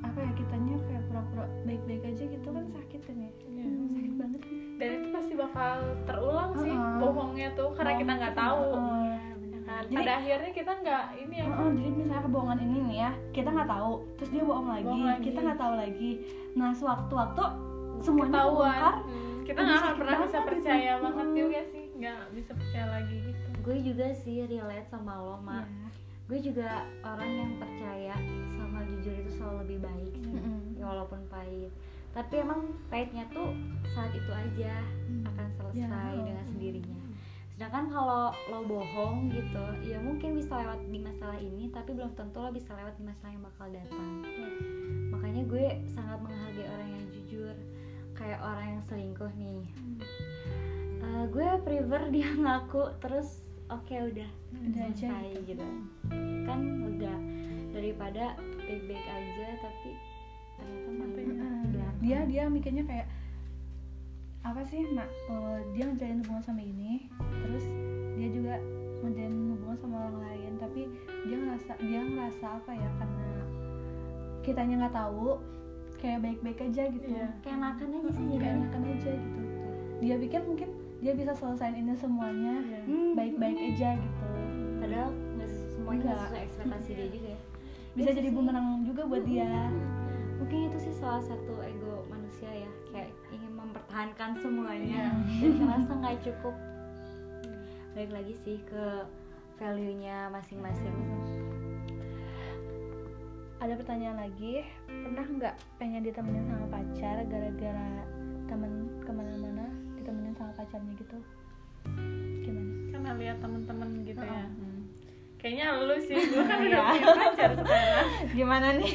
apa 0.00 0.18
ya 0.18 0.30
kitanya 0.34 0.74
kayak 0.82 1.02
pura-pura 1.06 1.44
baik-baik 1.62 2.02
aja 2.06 2.24
gitu 2.26 2.48
kan 2.48 2.64
sakit 2.66 3.00
kan 3.02 3.16
ya. 3.18 3.30
Hmm, 3.46 3.92
sakit 3.92 4.12
banget. 4.14 4.40
Dan 4.74 4.88
itu 4.90 5.08
pasti 5.10 5.32
bakal 5.34 5.74
terulang 6.02 6.52
sih 6.56 6.72
Uh-uh. 6.72 6.98
bohongnya 6.98 7.48
tuh 7.52 7.70
karena 7.72 7.92
kita 7.94 8.12
nggak 8.14 8.34
tahu. 8.34 8.62
Ya 9.44 9.60
kan 9.62 9.82
Jadi- 9.84 9.96
pada 9.96 10.12
akhirnya 10.14 10.50
kita 10.50 10.72
nggak 10.76 11.04
ini 11.18 11.34
ya. 11.34 11.44
Heeh, 11.46 11.68
jadi 11.72 11.88
misalnya 11.94 12.22
kebohongan 12.22 12.58
ini 12.60 12.76
nih 12.82 12.96
ya 12.98 13.10
kita 13.30 13.48
nggak 13.48 13.70
tahu 13.70 13.92
terus 14.14 14.30
dia 14.30 14.42
bohong 14.42 14.68
lagi, 14.68 14.84
Bohong 14.84 15.04
lagi. 15.06 15.22
kita 15.22 15.38
nggak 15.40 15.60
tahu 15.60 15.74
lagi. 15.76 16.10
Nah 16.52 16.70
sewaktu-waktu 16.72 17.42
semuanya 18.00 18.32
ketahuan. 18.32 18.72
kebongkar. 18.72 18.94
Hmm, 18.98 19.31
kita 19.42 19.58
nggak 19.58 19.78
akan 19.78 19.94
pernah 19.96 20.16
bisa 20.22 20.38
percaya 20.40 20.92
gitu. 20.92 21.04
banget 21.04 21.28
juga 21.34 21.60
sih. 21.68 21.84
Nggak 21.94 22.20
bisa 22.32 22.50
percaya 22.52 22.86
lagi 22.90 23.16
gitu. 23.22 23.46
Gue 23.60 23.76
juga 23.78 24.06
sih 24.16 24.36
relate 24.42 24.88
sama 24.88 25.12
lo 25.16 25.36
mak 25.38 25.64
Iya. 25.64 25.88
gue 26.22 26.38
juga 26.42 26.70
orang 27.02 27.30
yang 27.30 27.52
percaya 27.56 28.14
sama 28.50 28.80
jujur 28.86 29.12
itu 29.12 29.30
selalu 29.32 29.56
lebih 29.62 29.78
baik 29.82 30.12
sih 30.16 30.32
Mm-mm. 30.32 30.60
ya 30.74 30.84
walaupun 30.86 31.20
pahit. 31.28 31.68
Tapi 32.10 32.34
emang 32.38 32.60
pahitnya 32.88 33.24
tuh 33.28 33.52
saat 33.86 34.12
itu 34.12 34.30
aja 34.30 34.80
akan 35.26 35.48
selesai 35.52 35.84
Ya. 36.10 36.24
dengan 36.24 36.44
sendirinya. 36.46 36.98
Sedangkan 37.52 37.84
kalau 37.86 38.22
lo 38.48 38.60
bohong 38.64 39.28
gitu 39.28 39.60
ya 39.84 40.00
mungkin 40.00 40.34
bisa 40.34 40.56
lewat 40.56 40.80
di 40.84 40.98
masalah 40.98 41.36
ini 41.36 41.68
tapi 41.68 41.92
belum 41.92 42.10
tentu 42.12 42.38
lo 42.38 42.50
bisa 42.50 42.72
lewat 42.72 42.96
di 42.96 43.04
masalah 43.04 43.30
yang 43.30 43.44
bakal 43.44 43.66
datang. 43.68 44.10
Makanya 45.10 45.42
gue 45.44 45.64
sangat 45.86 46.18
menghargai 46.18 46.66
orang 46.66 46.88
yang 46.90 47.04
jujur 47.12 47.52
kayak 48.22 48.38
orang 48.38 48.66
yang 48.70 48.82
selingkuh 48.86 49.32
nih. 49.34 49.62
Eh, 51.02 51.24
gue 51.28 51.48
prefer 51.60 52.02
dia 52.08 52.30
ngaku 52.42 52.82
terus 53.02 53.28
oke 53.66 53.90
udah 53.90 54.30
Udah 54.62 54.84
aja. 54.86 55.10
gitu. 55.42 55.66
Kan 56.46 56.58
lega 56.86 57.14
daripada 57.74 58.38
baik-baik 58.62 59.06
aja 59.10 59.46
tapi 59.58 59.90
ternyata 60.54 61.10
Heeh. 61.18 61.62
belakang. 61.66 61.98
dia 61.98 62.18
dia 62.22 62.42
mikirnya 62.46 62.84
kayak 62.86 63.08
apa 64.42 64.62
sih 64.62 64.86
mak 64.92 65.08
eh, 65.08 65.58
dia 65.74 65.84
ngejalin 65.86 66.22
hubungan 66.22 66.44
sama 66.44 66.62
ini 66.62 67.08
terus 67.42 67.64
dia 68.14 68.28
juga 68.30 68.54
ngejalin 69.02 69.56
hubungan 69.56 69.78
sama 69.80 69.96
orang 69.98 70.18
lain 70.20 70.52
tapi 70.60 70.80
dia 71.26 71.36
ngerasa 71.36 71.72
dia 71.80 72.00
ngerasa 72.04 72.46
apa 72.60 72.70
ya 72.70 72.90
karena 73.00 73.26
kitanya 74.42 74.74
nggak 74.86 74.94
tahu 74.94 75.28
kayak 76.02 76.18
baik-baik 76.20 76.58
aja 76.60 76.82
gitu 76.88 77.06
Iya. 77.08 77.30
kayak 77.40 77.58
makan 77.60 77.86
aja 77.94 78.10
sih 78.10 78.24
kayak 78.24 78.34
jadinya 78.34 78.52
enakan 78.58 78.82
aja 78.90 79.12
gitu. 79.14 79.40
Dia 80.02 80.14
pikir 80.18 80.40
mungkin 80.42 80.68
dia 80.98 81.12
bisa 81.14 81.32
selesaiin 81.32 81.76
ini 81.78 81.94
semuanya 81.94 82.54
Iya. 82.60 82.80
Hmm. 82.84 83.10
baik-baik 83.14 83.58
aja 83.70 83.90
gitu. 83.94 84.26
Padahal 84.76 85.10
nggak 85.14 85.50
semuanya 85.70 86.02
nggak 86.04 86.18
sesuai 86.20 86.42
ekspektasi 86.42 86.90
dia 86.92 87.08
juga 87.08 87.28
ya. 87.28 87.40
Bisa 87.92 88.08
Iya 88.08 88.16
jadi 88.18 88.28
sih. 88.28 88.34
bumerang 88.34 88.66
juga 88.82 89.02
buat 89.04 89.22
dia. 89.22 89.50
Mungkin 90.36 90.58
itu 90.66 90.78
sih 90.80 90.92
salah 90.92 91.22
satu 91.22 91.54
ego 91.62 92.02
manusia 92.06 92.50
ya 92.50 92.70
kayak 92.90 93.10
ingin 93.30 93.52
mempertahankan 93.54 94.30
semuanya. 94.34 95.14
Iya. 95.22 95.46
dan 95.46 95.52
merasa 95.62 95.90
nggak 95.94 96.16
cukup. 96.20 96.54
Balik 97.92 98.10
lagi 98.10 98.34
sih 98.34 98.58
ke 98.66 98.84
value 99.54 99.94
nya 99.94 100.26
masing-masing 100.28 100.96
ada 103.62 103.78
pertanyaan 103.78 104.18
lagi. 104.18 104.66
Pernah 104.86 105.22
nggak 105.24 105.54
pengen 105.78 106.02
ditemenin 106.02 106.44
sama 106.44 106.66
pacar 106.68 107.16
gara-gara 107.22 107.90
temen 108.44 108.72
ke 108.98 109.10
mana-mana 109.10 109.66
ditemenin 109.94 110.34
sama 110.34 110.52
pacarnya 110.52 110.92
gitu? 110.98 111.18
Gimana? 112.42 112.72
Karena 112.90 113.10
lihat 113.16 113.38
temen-temen 113.38 113.88
gitu 114.04 114.18
ya. 114.20 114.34
Heeh. 114.42 114.76
kayaknya 115.38 115.66
lu 115.76 115.96
sih. 115.98 116.14
Gue 116.30 116.44
kan 116.44 116.58
Iya. 116.60 116.70
udah 116.70 116.82
punya 116.88 117.06
pacar 117.18 117.50
sekarang. 117.56 118.08
Gimana 118.38 118.68
nih? 118.78 118.92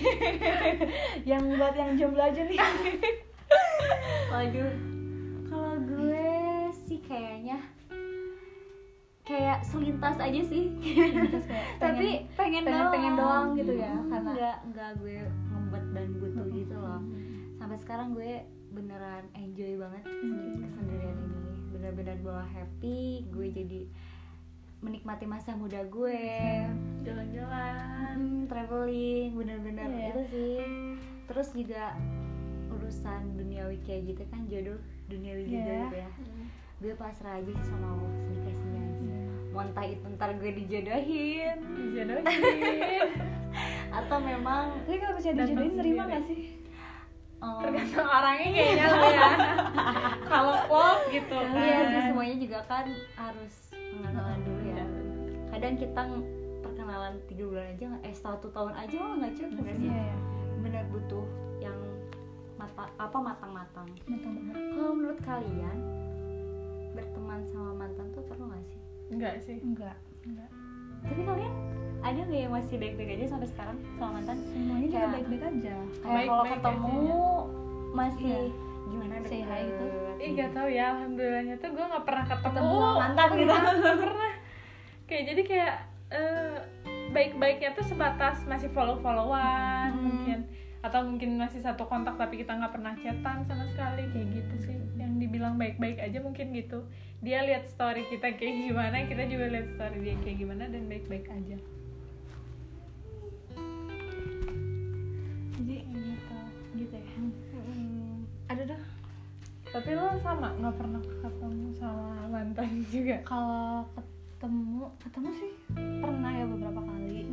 Yang 1.32 1.44
buat 1.56 1.76
yang 1.76 1.92
jomblo 1.96 2.24
aja 2.24 2.42
nih. 2.42 2.60
Waduh, 4.28 4.72
kayak 9.28 9.60
selintas 9.62 10.16
aja 10.18 10.42
sih. 10.42 10.72
Kayak 10.80 11.44
tapi 11.84 12.08
pengen, 12.34 12.64
pengen 12.64 12.64
doang. 12.66 12.92
pengen 12.92 13.14
doang 13.14 13.48
gitu 13.54 13.74
ya 13.76 13.92
karena 14.08 14.32
nggak 14.32 14.58
nggak 14.72 14.90
gue 14.98 15.18
ngebet 15.46 15.86
dan 15.92 16.08
butuh 16.16 16.46
gitu 16.50 16.76
loh. 16.76 17.02
Sampai 17.54 17.78
sekarang 17.78 18.08
gue 18.14 18.32
beneran 18.70 19.28
enjoy 19.34 19.76
banget 19.76 20.04
kesendirian 20.08 21.18
ini. 21.18 21.38
Bener-bener 21.70 22.18
bawa 22.18 22.48
happy 22.48 23.28
gue 23.28 23.48
jadi 23.50 23.82
menikmati 24.78 25.26
masa 25.26 25.52
muda 25.54 25.84
gue. 25.84 26.24
Jalan-jalan. 27.02 28.16
Hmm, 28.16 28.46
traveling 28.46 29.36
bener-bener. 29.36 29.88
Iya. 29.88 30.08
itu 30.08 30.22
sih. 30.30 30.58
terus 31.28 31.52
juga 31.52 31.92
urusan 32.70 33.36
duniawi 33.36 33.76
kayak 33.82 34.02
gitu 34.08 34.24
kan 34.26 34.48
jodoh 34.48 34.80
duniawi 35.06 35.44
juga 35.44 35.60
Iya. 35.60 35.82
gitu 35.84 35.98
ya 35.98 36.10
gue 36.78 36.94
pasrah 36.94 37.42
aja 37.42 37.50
sih 37.50 37.66
sama 37.66 37.90
Allah 37.90 38.12
sedikasihnya 38.22 38.84
mau 39.50 39.66
entah 39.66 39.86
itu 39.90 40.06
ntar 40.14 40.30
gue 40.38 40.52
dijodohin. 40.54 41.58
Dijodohin. 41.74 43.10
Atau 43.98 44.18
memang 44.22 44.78
tapi 44.86 45.02
kalau 45.02 45.18
misalnya 45.18 45.50
dijodohin 45.50 45.74
sendiri. 45.74 45.98
gak 45.98 46.24
sih? 46.30 46.42
Um, 47.42 47.62
tergantung 47.66 48.06
orangnya 48.06 48.50
kayaknya 48.54 48.86
lo 48.94 49.06
ya. 49.10 49.30
Kalau 50.34 50.56
klop 50.70 51.00
gitu 51.14 51.38
kan. 51.38 51.54
iya 51.58 51.80
sih 51.86 52.02
semuanya 52.10 52.36
juga 52.38 52.60
kan 52.70 52.86
harus 53.18 53.54
pengenalan 53.74 54.40
dulu 54.46 54.62
ya. 54.70 54.86
Kadang 55.54 55.74
kita 55.82 56.02
perkenalan 56.62 57.14
tiga 57.26 57.44
bulan 57.50 57.68
aja 57.74 57.88
eh 58.06 58.14
satu 58.14 58.54
tahun 58.54 58.74
aja 58.78 58.96
malah 59.02 59.16
nggak 59.26 59.34
cukup 59.38 59.58
nggak 59.66 59.78
sih? 59.82 59.90
Iya 59.90 60.02
ya 60.14 60.18
bener 60.62 60.84
butuh 60.94 61.26
yang 61.62 61.78
mata 62.58 62.90
apa 63.02 63.18
matang-matang. 63.18 63.90
Kalau 64.06 64.94
menurut 64.98 65.22
kalian 65.26 65.78
berteman 66.98 67.40
sama 67.46 67.72
mantan 67.78 68.10
tuh 68.12 68.26
perlu 68.26 68.50
nggak 68.50 68.66
sih? 68.66 68.80
Enggak 69.08 69.34
sih. 69.40 69.58
Enggak 69.62 69.98
enggak 70.26 70.50
tapi 70.98 71.22
kalian 71.24 71.54
ada 72.02 72.20
nggak 72.20 72.42
yang 72.42 72.54
masih 72.54 72.76
baik-baik 72.78 73.10
aja 73.16 73.26
sampai 73.30 73.48
sekarang 73.48 73.78
sama 73.96 74.18
mantan? 74.18 74.38
Semuanya 74.50 74.88
juga 74.90 75.08
baik-baik 75.14 75.44
aja. 75.46 75.76
Kayak 76.02 76.26
kalau 76.26 76.46
ketemu 76.46 77.14
masih 77.94 78.38
Iya. 78.38 78.66
gimana 78.88 79.14
Say 79.28 79.42
hi 79.44 79.62
gitu. 79.68 79.86
Ih 80.18 80.30
gak 80.34 80.52
tau 80.56 80.68
ya, 80.72 80.96
alhamdulillahnya 80.96 81.56
tuh 81.60 81.70
gue 81.76 81.86
gak 81.86 82.06
pernah 82.08 82.26
ketemu 82.26 82.48
Ketemu 82.48 82.76
sama 82.80 82.96
mantan 82.98 83.28
gitu. 83.36 83.54
Gak 83.54 83.98
pernah. 84.00 84.34
Kayak 85.06 85.24
jadi 85.28 85.42
kayak 85.44 85.76
eh, 86.08 86.58
Baik-baiknya 87.08 87.70
tuh 87.72 87.86
sebatas 87.88 88.44
masih 88.46 88.70
follow-followan 88.72 89.90
Hmm. 89.92 90.04
mungkin 90.04 90.40
Atau 90.86 91.06
mungkin 91.06 91.42
masih 91.42 91.62
satu 91.62 91.90
kontak 91.90 92.18
tapi 92.18 92.42
kita 92.42 92.54
gak 92.58 92.74
pernah 92.74 92.94
chatan 93.00 93.46
sama 93.46 93.66
sekali. 93.74 94.04
Kayak 94.14 94.28
gitu 94.34 94.56
sih. 94.70 94.78
Yang 94.98 95.12
dibilang 95.26 95.56
baik-baik 95.58 95.98
aja 96.02 96.18
mungkin 96.22 96.54
gitu. 96.54 96.86
Dia 97.22 97.42
lihat 97.42 97.66
story 97.66 98.06
kita 98.14 98.38
kayak 98.38 98.70
gimana 98.70 99.10
Kita 99.10 99.26
juga 99.26 99.50
lihat 99.50 99.74
story 99.74 100.06
dia 100.06 100.14
kayak 100.22 100.38
gimana 100.38 100.70
Dan 100.70 100.86
baik-baik 100.86 101.26
aja. 101.34 101.58
Jadi 105.58 105.78
gitu 105.82 106.38
gitu 106.78 106.96
ya. 106.96 107.18
Ada 108.48 108.64
dah. 108.76 108.82
Tapi 109.68 109.90
lo 109.98 110.16
sama 110.24 110.54
gak 110.56 110.76
pernah 110.80 111.02
ketemu 111.04 111.68
sama 111.76 112.08
mantan 112.30 112.70
juga? 112.88 113.18
Kalau 113.26 113.84
ketemu 114.38 114.86
ketemu 115.02 115.30
sih 115.34 115.52
pernah 115.76 116.32
ya 116.32 116.46
beberapa 116.46 116.82
kali. 116.86 117.26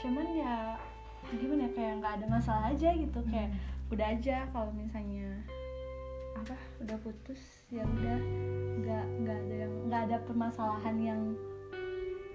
Cuman 0.00 0.26
ya 0.32 0.80
gimana 1.34 1.66
ya 1.66 1.70
kayak 1.74 1.92
nggak 1.98 2.14
ada 2.16 2.26
masalah 2.28 2.64
aja 2.70 2.90
gitu 2.92 3.18
kayak 3.26 3.50
udah 3.86 4.06
aja 4.08 4.36
kalau 4.50 4.70
misalnya 4.72 5.42
apa 6.36 6.54
udah 6.78 6.98
putus 7.00 7.40
ya 7.68 7.82
udah 7.82 8.18
nggak 8.76 9.04
nggak 9.20 9.36
ada 9.36 9.54
yang 9.56 9.72
nggak 9.88 10.02
ada 10.06 10.16
permasalahan 10.22 10.96
yang 10.98 11.20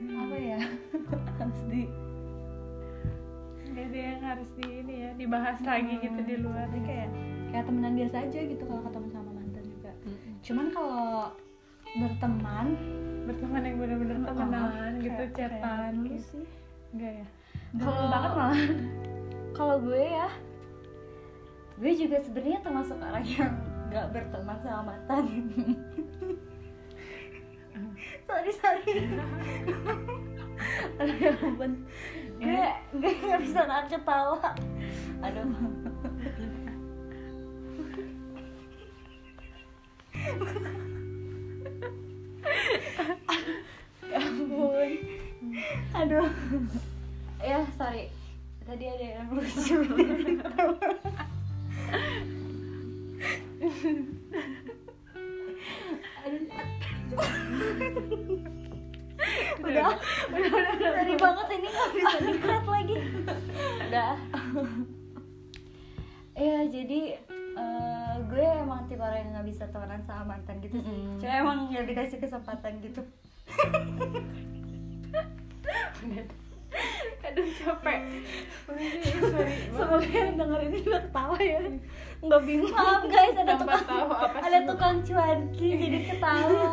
apa 0.02 0.36
ya 0.36 0.60
harus 1.40 1.62
di 1.70 1.82
ada 3.72 3.98
yang 3.98 4.22
harus 4.22 4.50
di 4.60 4.66
ini 4.68 4.96
ya 5.00 5.12
Dibahas 5.16 5.60
lagi 5.62 5.94
gitu 6.00 6.20
di 6.22 6.36
luar 6.38 6.68
Jadi 6.70 6.82
kayak 6.84 7.10
kayak 7.52 7.64
temenan 7.66 7.94
biasa 7.96 8.16
aja 8.24 8.40
gitu 8.42 8.64
kalau 8.64 8.82
ketemu 8.82 9.08
sama 9.10 9.32
mantan 9.32 9.64
juga. 9.66 9.92
Cuman 10.42 10.66
kalau 10.72 11.08
berteman 11.92 12.68
berteman 13.28 13.62
yang 13.62 13.76
bener-bener 13.78 14.18
temenan 14.24 14.92
gitu 14.98 15.12
kayak- 15.14 15.34
kayak 15.36 15.52
chatan. 15.60 15.92
dulu 15.94 16.08
gitu. 16.10 16.24
sih. 16.26 16.46
Enggak 16.92 17.12
ya 17.14 17.28
Kalau- 17.80 18.12
banget 18.12 18.32
malah. 18.36 18.60
kalau 19.58 19.76
gue 19.84 20.04
ya 20.04 20.28
gue 21.82 21.92
juga 21.98 22.18
sebenarnya 22.22 22.60
termasuk 22.62 22.98
orang 23.00 23.26
yang 23.26 23.54
nggak 23.90 24.06
berteman 24.14 24.58
sama 24.64 24.82
mantan. 24.94 25.26
Sorry 28.28 28.52
sorry. 28.56 28.94
Aduh 31.02 31.18
ya 31.20 31.32
ampun. 31.36 31.72
Gue 32.40 32.64
gue 32.96 33.12
nggak 33.12 33.42
bisa 33.44 33.60
nahan 33.66 33.88
ketawa. 33.92 34.56
Aduh. 35.26 35.48
Ya 44.12 44.20
ampun. 44.20 44.92
Aduh 45.96 46.30
ya 47.42 47.60
sorry. 47.78 48.10
Tadi 48.62 48.86
ada 48.88 49.06
yang 49.20 49.30
lucu. 49.34 49.78
Udah 59.62 59.94
udah 60.32 60.50
udah 60.50 60.72
udah. 60.78 60.92
Tadi 60.98 61.14
banget 61.18 61.48
ini 61.54 61.68
nggak 61.70 61.92
bisa 61.94 62.18
dikat 62.26 62.66
lagi. 62.66 62.96
Udah. 63.90 64.14
Ya 66.38 66.58
jadi 66.66 67.02
eh, 67.36 68.14
gue 68.32 68.46
emang 68.46 68.88
tipe 68.88 69.04
orang 69.04 69.22
yang 69.22 69.30
nggak 69.36 69.48
bisa 69.52 69.68
temenan 69.70 70.02
sama 70.08 70.38
mantan 70.38 70.58
gitu 70.64 70.80
sih. 70.80 70.88
Mm-mm. 70.88 71.20
cuma 71.20 71.34
emang 71.36 71.58
nggak 71.70 71.86
dikasih 71.86 72.18
kesempatan 72.24 72.80
gitu 72.80 73.02
aduh 77.32 77.48
capek. 77.56 78.00
Udah 78.67 78.88
sorry 79.24 79.56
semoga 79.76 80.10
yang 80.12 80.36
denger 80.36 80.60
ini 80.67 80.78
juga 80.84 81.00
ketawa 81.08 81.38
ya. 81.39 81.60
Nggak 82.20 82.41
bingung. 82.44 82.74
Maaf 82.76 83.04
guys 83.08 83.36
ada 83.39 83.54
tukang 83.56 83.86
tahu 83.88 84.08
apa 84.12 84.38
ada 84.44 84.60
sih. 84.60 84.67
tukang 84.67 84.96
cuanki 85.08 85.67
jadi 85.80 86.00
ketawa. 86.12 86.63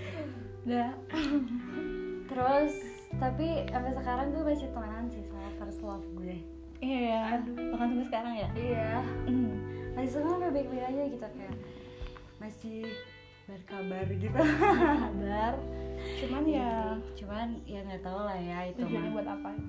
Udah 0.64 0.90
terus 2.28 2.74
tapi 3.14 3.48
sampai 3.70 3.92
sekarang 3.94 4.26
gue 4.34 4.42
masih 4.42 4.68
temenan 4.74 5.06
sih 5.08 5.22
sama 5.24 5.48
first 5.56 5.80
love 5.80 6.06
gue. 6.20 6.36
Iya 6.84 7.40
bahkan 7.72 7.86
sampai 7.96 8.06
sekarang 8.12 8.34
ya? 8.36 8.48
Iya. 8.52 8.90
Hmm. 9.24 9.52
masih 9.94 10.10
sekarang 10.18 10.50
baik-baik 10.50 10.84
aja 10.90 11.02
gitu 11.06 11.26
kayak 11.38 11.56
masih 12.42 12.78
berkabar 13.46 14.06
gitu. 14.10 14.34
Kabar 14.36 15.54
cuman 16.24 16.44
ya 16.48 16.96
cuman 17.16 17.48
ya 17.64 17.80
nggak 17.84 18.02
tahu 18.04 18.20
lah 18.24 18.38
ya 18.38 18.58
itu 18.70 18.80
tujuannya 18.84 19.10
mah. 19.10 19.14
buat 19.16 19.28
apa. 19.28 19.50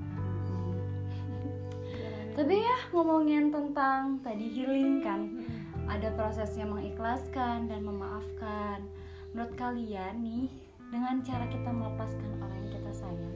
Tapi 2.36 2.56
ya 2.60 2.78
ngomongin 2.92 3.48
tentang 3.52 4.20
tadi 4.20 4.46
healing 4.52 5.00
kan 5.00 5.40
ada 5.88 6.12
prosesnya 6.18 6.68
mengikhlaskan 6.68 7.72
dan 7.72 7.80
memaafkan. 7.86 8.84
Menurut 9.32 9.54
kalian 9.56 10.20
nih 10.24 10.48
dengan 10.92 11.24
cara 11.24 11.46
kita 11.48 11.70
melepaskan 11.72 12.28
orang 12.40 12.52
yang 12.60 12.70
kita 12.80 12.92
sayang 12.92 13.36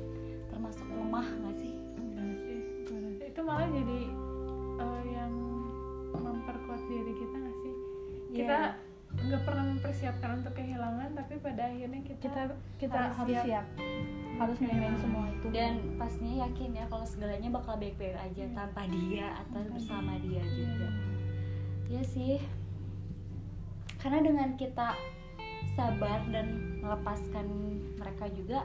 termasuk 0.51 0.87
lemah 0.91 1.27
nggak 1.27 1.55
sih? 1.59 1.73
Enggak 1.95 2.35
sih, 2.43 2.59
sebenarnya. 2.87 3.23
itu 3.27 3.41
malah 3.43 3.67
jadi 3.71 3.99
eh, 4.79 5.03
yang 5.11 5.33
memperkuat 6.15 6.81
diri 6.87 7.13
kita 7.15 7.35
nggak 7.35 7.57
sih? 7.63 7.73
Kita 8.29 8.57
Iya. 8.59 8.88
Nggak 9.29 9.43
pernah 9.45 9.65
mempersiapkan 9.67 10.29
untuk 10.37 10.53
kehilangan 10.53 11.09
tapi 11.13 11.33
pada 11.37 11.61
akhirnya 11.63 12.01
kita 12.01 12.17
kita 12.19 12.41
kita 12.77 12.97
Harus 12.97 13.15
harus, 13.15 13.35
siap. 13.35 13.45
siap, 13.45 13.65
harus 14.37 14.57
nerimain 14.57 14.97
semua 14.97 15.25
itu. 15.29 15.47
Dan 15.49 15.73
pastinya 15.95 16.35
yakin 16.43 16.69
ya 16.73 16.85
kalau 16.85 17.05
segalanya 17.05 17.49
bakal 17.49 17.77
baik-baik 17.77 18.17
aja 18.17 18.43
tanpa 18.51 18.81
dia 18.87 19.27
atau 19.37 19.59
bersama 19.67 20.17
dia. 20.19 20.41
juga. 20.41 20.89
Ya 21.87 22.01
sih. 22.03 22.41
Karena 23.97 24.19
dengan 24.21 24.49
kita 24.55 24.95
sabar 25.73 26.23
dan 26.29 26.47
melepaskan 26.79 27.45
mereka 27.95 28.25
juga 28.29 28.63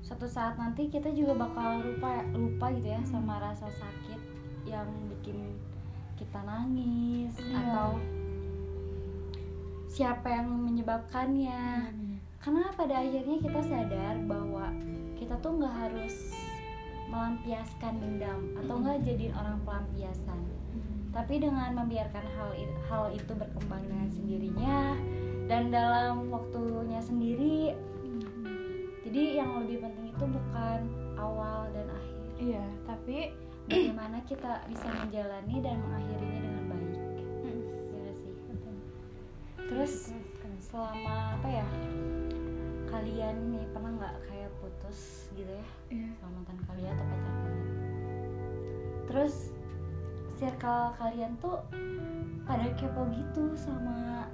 suatu 0.00 0.24
saat 0.24 0.54
nanti 0.54 0.86
kita 0.86 1.10
juga 1.10 1.34
bakal 1.36 1.82
lupa 1.82 2.22
lupa 2.30 2.70
gitu 2.72 2.88
ya 2.88 3.00
sama 3.02 3.36
rasa 3.38 3.66
sakit 3.68 4.20
yang 4.64 4.86
bikin 5.10 5.58
kita 6.14 6.38
nangis 6.40 7.34
Iya. 7.36 7.58
atau 7.60 7.98
siapa 9.88 10.28
yang 10.28 10.52
menyebabkannya. 10.52 11.90
Karena 12.38 12.70
pada 12.76 13.02
akhirnya 13.02 13.40
kita 13.40 13.60
sadar 13.66 14.14
bahwa 14.28 14.70
kita 15.18 15.34
tuh 15.40 15.58
nggak 15.58 15.74
harus 15.74 16.36
melampiaskan 17.08 17.98
dendam 17.98 18.52
atau 18.62 18.74
nggak 18.78 19.02
jadiin 19.02 19.34
orang 19.34 19.58
pelampiasan. 19.64 20.40
Tapi 21.08 21.40
dengan 21.40 21.72
membiarkan 21.72 22.24
hal 22.36 22.52
hal 22.92 23.04
itu 23.16 23.32
berkembang 23.32 23.82
dengan 23.88 24.08
sendirinya 24.12 24.94
dan 25.48 25.72
dalam 25.72 26.28
waktunya 26.28 27.00
sendiri 27.00 27.72
jadi 29.08 29.40
yang 29.40 29.64
lebih 29.64 29.88
penting 29.88 30.12
itu 30.12 30.24
bukan 30.28 30.84
awal 31.16 31.64
dan 31.72 31.88
akhir. 31.88 32.20
Iya 32.36 32.66
tapi 32.84 33.32
bagaimana 33.64 34.20
kita 34.28 34.68
bisa 34.68 34.84
menjalani 34.92 35.56
dan 35.64 35.80
mengakhirinya 35.80 36.40
dengan 36.44 36.64
terus 39.68 40.16
selama 40.58 41.38
apa 41.38 41.48
ya 41.48 41.66
kalian 42.88 43.36
nih 43.52 43.64
pernah 43.70 43.92
nggak 43.94 44.16
kayak 44.26 44.50
putus 44.58 45.28
gitu 45.36 45.48
ya? 45.48 45.66
Iya. 45.92 46.08
Sama 46.18 46.40
mantan 46.40 46.58
kalian 46.66 46.92
atau 46.96 47.06
pacar 47.06 47.32
kalian? 47.36 47.68
Terus 49.08 49.34
circle 50.40 50.84
kalian 50.96 51.32
tuh 51.38 51.56
pada 52.48 52.66
kepo 52.74 53.06
gitu 53.12 53.52
sama 53.54 54.26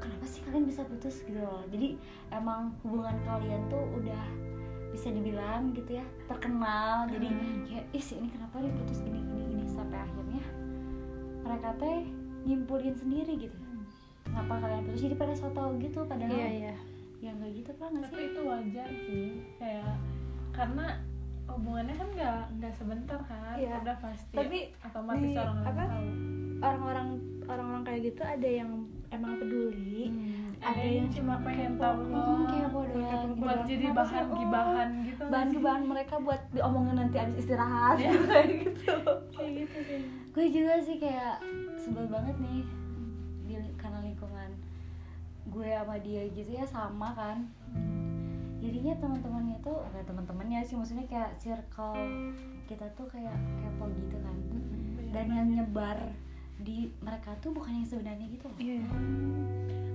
kenapa 0.00 0.24
sih 0.24 0.40
kalian 0.48 0.64
bisa 0.66 0.82
putus? 0.88 1.20
Gitu 1.22 1.38
loh. 1.38 1.62
Jadi 1.68 2.00
emang 2.32 2.74
hubungan 2.82 3.16
kalian 3.28 3.68
tuh 3.68 3.84
udah 3.96 4.24
bisa 4.92 5.08
dibilang 5.12 5.72
gitu 5.76 6.00
ya 6.00 6.04
terkenal. 6.26 7.06
Jadi 7.12 7.28
kayak 7.68 7.86
ih 7.92 8.02
si 8.02 8.18
ini 8.18 8.28
kenapa 8.32 8.60
dia 8.60 8.72
putus 8.82 8.98
gini 9.04 9.20
gini 9.20 9.42
gini? 9.52 9.64
Sampai 9.68 10.00
akhirnya 10.00 10.44
mereka 11.44 11.76
teh 11.78 12.08
nyimpulin 12.42 12.96
sendiri 12.98 13.38
gitu 13.38 13.61
kenapa 14.32 14.54
kalian 14.58 14.82
putus 14.82 15.02
jadi 15.02 15.14
pada 15.14 15.34
so 15.34 15.48
tau 15.50 15.70
gitu 15.76 16.00
padahal 16.02 16.32
iya 16.32 16.48
iya 16.48 16.74
ya 17.20 17.30
nggak 17.30 17.52
gitu 17.54 17.70
kan 17.76 17.92
nggak 17.92 18.08
tapi 18.08 18.16
sih 18.16 18.26
itu 18.26 18.40
wajar 18.42 18.88
sih 18.98 19.28
kayak 19.56 19.92
karena 20.50 20.86
hubungannya 21.44 21.94
kan 21.94 22.08
nggak 22.10 22.40
nggak 22.54 22.72
sebentar 22.72 23.20
kan 23.22 23.54
Iya. 23.54 23.76
udah 23.78 23.96
pasti 23.98 24.32
Tapi 24.32 24.58
otomatis 24.80 25.22
di- 25.26 25.36
orang 25.36 25.58
apa? 25.60 25.82
tahu 25.84 26.06
orang-orang 26.60 27.08
orang-orang 27.44 27.82
kayak 27.84 28.00
gitu 28.06 28.22
ada 28.22 28.48
yang 28.48 28.70
emang 29.08 29.32
peduli 29.36 30.08
Hmm, 30.08 30.50
ada 30.58 30.86
yang 30.88 31.08
cuma 31.10 31.34
pengen 31.38 31.76
tahu 31.76 31.98
Hmm, 32.00 32.46
kepo 32.48 32.80
doang 32.88 33.30
buat 33.36 33.60
jadi 33.62 33.84
Kenapa 33.84 33.98
bahan 34.00 34.14
sih? 34.16 34.24
Oh, 34.24 34.38
gibahan 34.38 34.88
gitu 35.04 35.22
bahan 35.22 35.30
nggak 35.44 35.52
sih? 35.52 35.60
bahan 35.60 35.82
mereka 35.84 36.14
buat 36.18 36.40
diomongin 36.50 36.96
nanti 36.96 37.16
abis 37.18 37.36
istirahat 37.38 37.96
Iya. 37.98 38.10
kayak 38.26 38.46
gitu 38.62 38.94
kayak 39.30 39.52
gitu 39.58 39.78
sih 39.84 40.00
gue 40.32 40.46
juga 40.48 40.74
sih 40.80 40.96
kayak 40.96 41.34
sebel 41.76 42.06
banget 42.08 42.36
nih 42.40 42.62
gue 45.52 45.68
sama 45.68 45.96
dia 46.00 46.22
gitu 46.32 46.50
ya 46.50 46.64
sama 46.64 47.12
kan. 47.12 47.46
Jadinya 48.62 48.94
teman-temannya 48.98 49.58
tuh 49.60 49.78
nggak 49.92 50.04
teman-temannya 50.06 50.60
sih 50.62 50.78
maksudnya 50.78 51.06
kayak 51.10 51.34
circle 51.36 51.98
kita 52.70 52.86
tuh 52.94 53.06
kayak 53.10 53.34
kepo 53.60 53.84
gitu 53.92 54.16
kan. 54.22 54.36
Dan 55.12 55.26
yang 55.28 55.48
nyebar 55.52 55.98
di 56.62 56.88
mereka 57.02 57.34
tuh 57.42 57.52
bukan 57.52 57.82
yang 57.82 57.86
sebenarnya 57.86 58.26
gitu 58.32 58.46
loh. 58.48 58.58
Iya. 58.58 58.82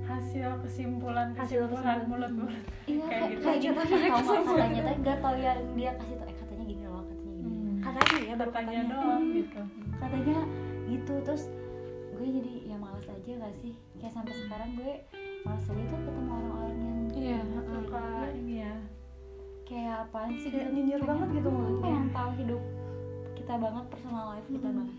Hasil 0.08 0.50
kesimpulan 0.64 1.36
Hasil 1.36 1.68
kesimpulan 1.68 2.00
mulut 2.08 2.32
mulut 2.32 2.56
iya 2.88 3.08
Kayak 3.12 3.20
kayak 3.20 3.32
gitu. 3.32 3.44
kayak 3.44 3.60
gitu. 3.60 3.80
Kayak 3.82 4.08
kan 4.08 4.24
kesimpulan. 4.24 4.68
katanya 4.68 4.82
teh 4.88 4.96
gak 5.04 5.18
tau 5.20 5.36
yang 5.36 5.60
dia 5.76 5.92
kasih 6.00 6.16
tau 6.16 6.28
eh 6.28 6.36
katanya 6.40 6.64
gini 6.64 6.84
loh 6.88 7.04
katanya 7.04 7.34
gini. 7.36 7.44
Hmm. 7.44 7.76
katanya 7.84 8.18
ya 8.24 8.34
baru 8.40 8.52
katanya 8.52 8.68
katanya 8.72 8.94
doang 8.96 9.24
gitu. 9.36 9.62
Katanya 10.00 10.38
gitu 10.88 11.14
terus 11.28 11.44
gue 12.18 12.28
jadi 12.28 12.54
ya 12.66 12.76
malas 12.80 13.08
aja 13.08 13.32
gak 13.40 13.56
sih? 13.60 13.74
Kayak 14.00 14.14
sampai 14.16 14.34
sekarang 14.36 14.70
gue 14.80 14.94
aja 15.50 15.64
tuh 15.66 15.98
ketemu 15.98 16.30
orang-orang 16.30 16.76
yang 16.76 17.00
iya 17.14 17.40
suka 17.66 18.04
ini 18.34 18.56
ya. 18.60 18.76
Kayak 19.64 19.96
apaan 20.06 20.32
sih? 20.34 20.50
Kayak 20.50 20.70
nyinyir 20.72 21.02
banget 21.02 21.28
gitu 21.34 21.50
mulutnya. 21.50 21.84
pengen 21.84 22.08
tahu 22.12 22.32
hidup 22.38 22.62
kita 23.36 23.54
banget 23.56 23.84
personal 23.88 24.26
life 24.30 24.48
kita 24.48 24.64
Hmm. 24.66 24.78
banget. 24.78 24.98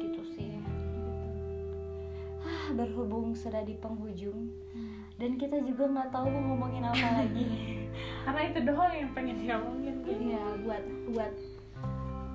Gitu 0.00 0.20
sih. 0.32 0.50
Ah 2.40 2.66
berhubung 2.72 3.32
sudah 3.32 3.62
di 3.62 3.74
penghujung 3.76 4.50
dan 5.16 5.30
kita 5.34 5.58
juga 5.60 5.88
nggak 5.88 6.10
tahu 6.10 6.26
mau 6.28 6.42
ngomongin 6.48 6.84
apa 6.84 7.06
lagi. 7.18 7.46
Karena 8.22 8.40
itu 8.44 8.58
doang 8.62 8.92
yang 8.92 9.10
pengen 9.12 9.36
diomongin 9.38 9.94
gitu 10.00 10.10
iya 10.24 10.42
buat 10.60 10.82
buat 11.08 11.32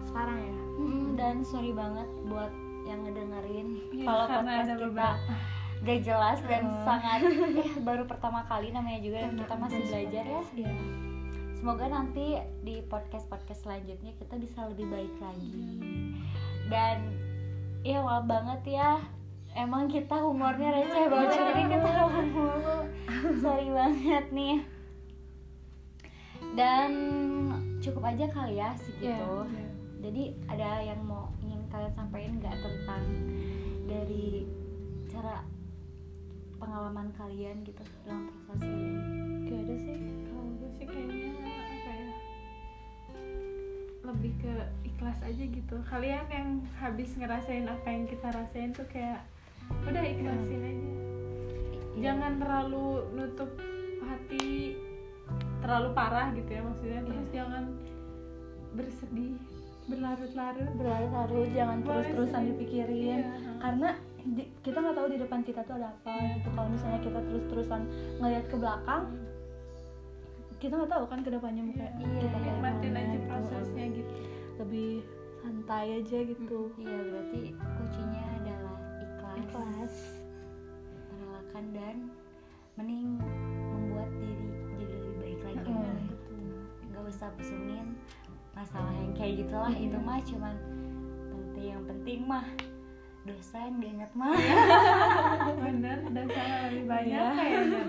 sekarang 0.03 0.39
ya? 0.39 0.55
Mm, 0.73 1.07
dan 1.13 1.35
sorry 1.41 1.71
banget 1.71 2.07
buat 2.25 2.51
yang 2.81 2.99
ngedengerin 3.01 3.67
Iya, 3.93 4.05
kalau 4.05 4.25
podcast 4.25 4.47
ada 4.65 4.73
kita. 4.73 4.81
beberapa. 4.81 5.33
Gak 5.81 5.99
jelas 6.01 6.39
dan 6.45 6.63
Hmm. 6.63 6.85
sangat 6.85 7.19
eh, 7.25 7.73
baru 7.87 8.05
pertama 8.05 8.45
kali 8.45 8.69
namanya 8.69 9.01
juga 9.01 9.17
dan 9.25 9.33
kita 9.33 9.55
masih 9.55 9.81
belajar 9.85 10.23
ya 10.23 10.41
iya 10.55 10.73
Semoga 11.51 11.85
nanti 11.85 12.41
di 12.65 12.81
podcast-podcast 12.89 13.69
selanjutnya 13.69 14.17
kita 14.17 14.33
bisa 14.41 14.65
lebih 14.65 14.89
baik 14.89 15.13
lagi. 15.21 15.53
Dan 16.65 17.13
ya 17.85 18.01
maaf 18.01 18.25
banget 18.25 18.81
ya. 18.81 18.97
Emang 19.53 19.85
kita 19.85 20.25
humornya 20.25 20.73
receh 20.73 21.05
banget 21.05 21.37
jadi 21.37 21.77
mulu. 21.77 22.07
Sorry 23.45 23.69
banget 23.69 24.25
nih. 24.33 24.57
Dan 26.57 26.89
cukup 27.77 28.09
aja 28.09 28.25
kali 28.25 28.57
ya 28.57 28.73
segitu. 28.81 29.45
Iya, 29.45 29.69
Jadi 30.01 30.23
ada 30.49 30.81
yang 30.81 31.05
mau 31.05 31.29
ingin 31.45 31.61
kalian 31.69 31.93
sampaikan 31.93 32.41
nggak 32.41 32.57
tentang 32.57 33.03
dari 33.85 34.49
cara 35.13 35.45
pengalaman 36.61 37.09
kalian 37.17 37.65
gitu 37.65 37.81
dalam 38.05 38.29
proses 38.45 38.69
ini? 38.69 38.93
gak 39.49 39.59
ada 39.59 39.75
sih 39.75 39.97
kalau 40.23 40.45
gue 40.55 40.69
sih 40.71 40.85
kayaknya 40.85 41.29
apa 41.33 41.91
ya 41.91 42.09
lebih 44.01 44.31
ke 44.37 44.53
ikhlas 44.85 45.19
aja 45.21 45.43
gitu 45.43 45.75
kalian 45.83 46.25
yang 46.29 46.49
habis 46.77 47.09
ngerasain 47.15 47.65
apa 47.65 47.87
yang 47.87 48.05
kita 48.05 48.27
rasain 48.29 48.69
tuh 48.71 48.85
kayak 48.87 49.25
udah 49.83 50.03
ikhlasin 50.03 50.61
aja 50.61 50.89
Iya. 51.91 52.07
jangan 52.07 52.39
terlalu 52.39 52.87
nutup 53.13 53.51
hati 54.01 54.79
terlalu 55.59 55.89
parah 55.91 56.31
gitu 56.31 56.49
ya 56.49 56.61
maksudnya 56.61 57.01
terus 57.03 57.25
Iya. 57.25 57.33
jangan 57.35 57.63
bersedih 58.71 59.33
berlarut-larut 59.81 60.71
berlarut-larut 60.77 61.49
jangan 61.51 61.77
terus-terusan 61.83 62.43
dipikirin 62.47 63.19
Iya. 63.21 63.51
karena 63.59 63.89
kita 64.61 64.77
nggak 64.77 64.93
tahu 64.93 65.07
di 65.09 65.17
depan 65.17 65.39
kita 65.41 65.65
tuh 65.65 65.75
ada 65.81 65.89
apa. 65.89 66.37
Gitu 66.37 66.49
kalau 66.53 66.69
misalnya 66.69 66.99
kita 67.01 67.19
terus-terusan 67.25 67.81
ngelihat 68.21 68.45
ke 68.49 68.55
belakang 68.57 69.05
kita 70.61 70.77
nggak 70.77 70.93
tahu 70.93 71.05
kan 71.09 71.19
ke 71.25 71.29
depannya 71.33 71.61
mau 71.65 71.73
kayak 71.73 71.93
Iya, 71.97 72.21
kita 72.21 72.37
kayak 72.37 72.53
nikmatin 72.53 72.81
gimana 72.85 73.01
aja 73.01 73.17
gitu. 73.17 73.25
prosesnya 73.25 73.85
gitu. 73.97 74.13
Lebih 74.61 74.91
santai 75.41 75.87
aja 75.97 76.17
gitu. 76.21 76.59
Iya 76.77 76.97
berarti 77.09 77.41
kuncinya 77.57 78.23
adalah 78.37 78.77
ikhlas, 79.01 79.37
ikhlas. 79.41 79.95
Merelakan 81.09 81.65
dan 81.73 81.95
mending 82.77 83.09
membuat 83.73 84.09
diri 84.21 84.49
jadi 84.77 84.95
lebih 85.01 85.15
baik 85.17 85.39
lagi. 85.49 85.73
Mm. 85.73 86.93
Gak 86.93 87.03
usah 87.09 87.29
pesungin 87.33 87.97
masalah 88.53 88.93
yang 89.01 89.17
kayak 89.17 89.41
gitulah. 89.41 89.73
Itu 89.73 89.97
mah 89.97 90.21
cuman 90.21 90.55
penting 91.33 91.65
yang 91.73 91.83
penting 91.89 92.19
mah 92.29 92.45
dosa 93.23 93.57
yang 93.59 93.77
diingat 93.77 94.11
mah. 94.11 94.33
bener 95.63 95.97
dan 96.09 96.25
salah 96.27 96.59
lebih 96.67 96.85
banyak 96.85 97.11
Iya. 97.11 97.29
kayaknya 97.31 97.81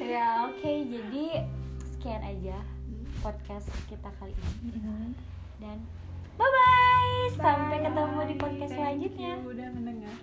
ya 0.00 0.26
oke 0.46 0.72
jadi 0.86 1.24
sekian 1.84 2.22
aja 2.22 2.58
podcast 3.20 3.68
kita 3.86 4.10
kali 4.16 4.34
ini. 4.34 5.14
Dan 5.58 5.78
bye 6.34 6.46
bye. 6.46 7.30
sampai 7.32 7.78
ketemu 7.80 8.20
di 8.24 8.34
podcast 8.36 8.70
Thank 8.70 8.78
selanjutnya. 8.78 9.32
you 9.36 9.46
udah 9.48 9.68
mendengar 9.70 10.14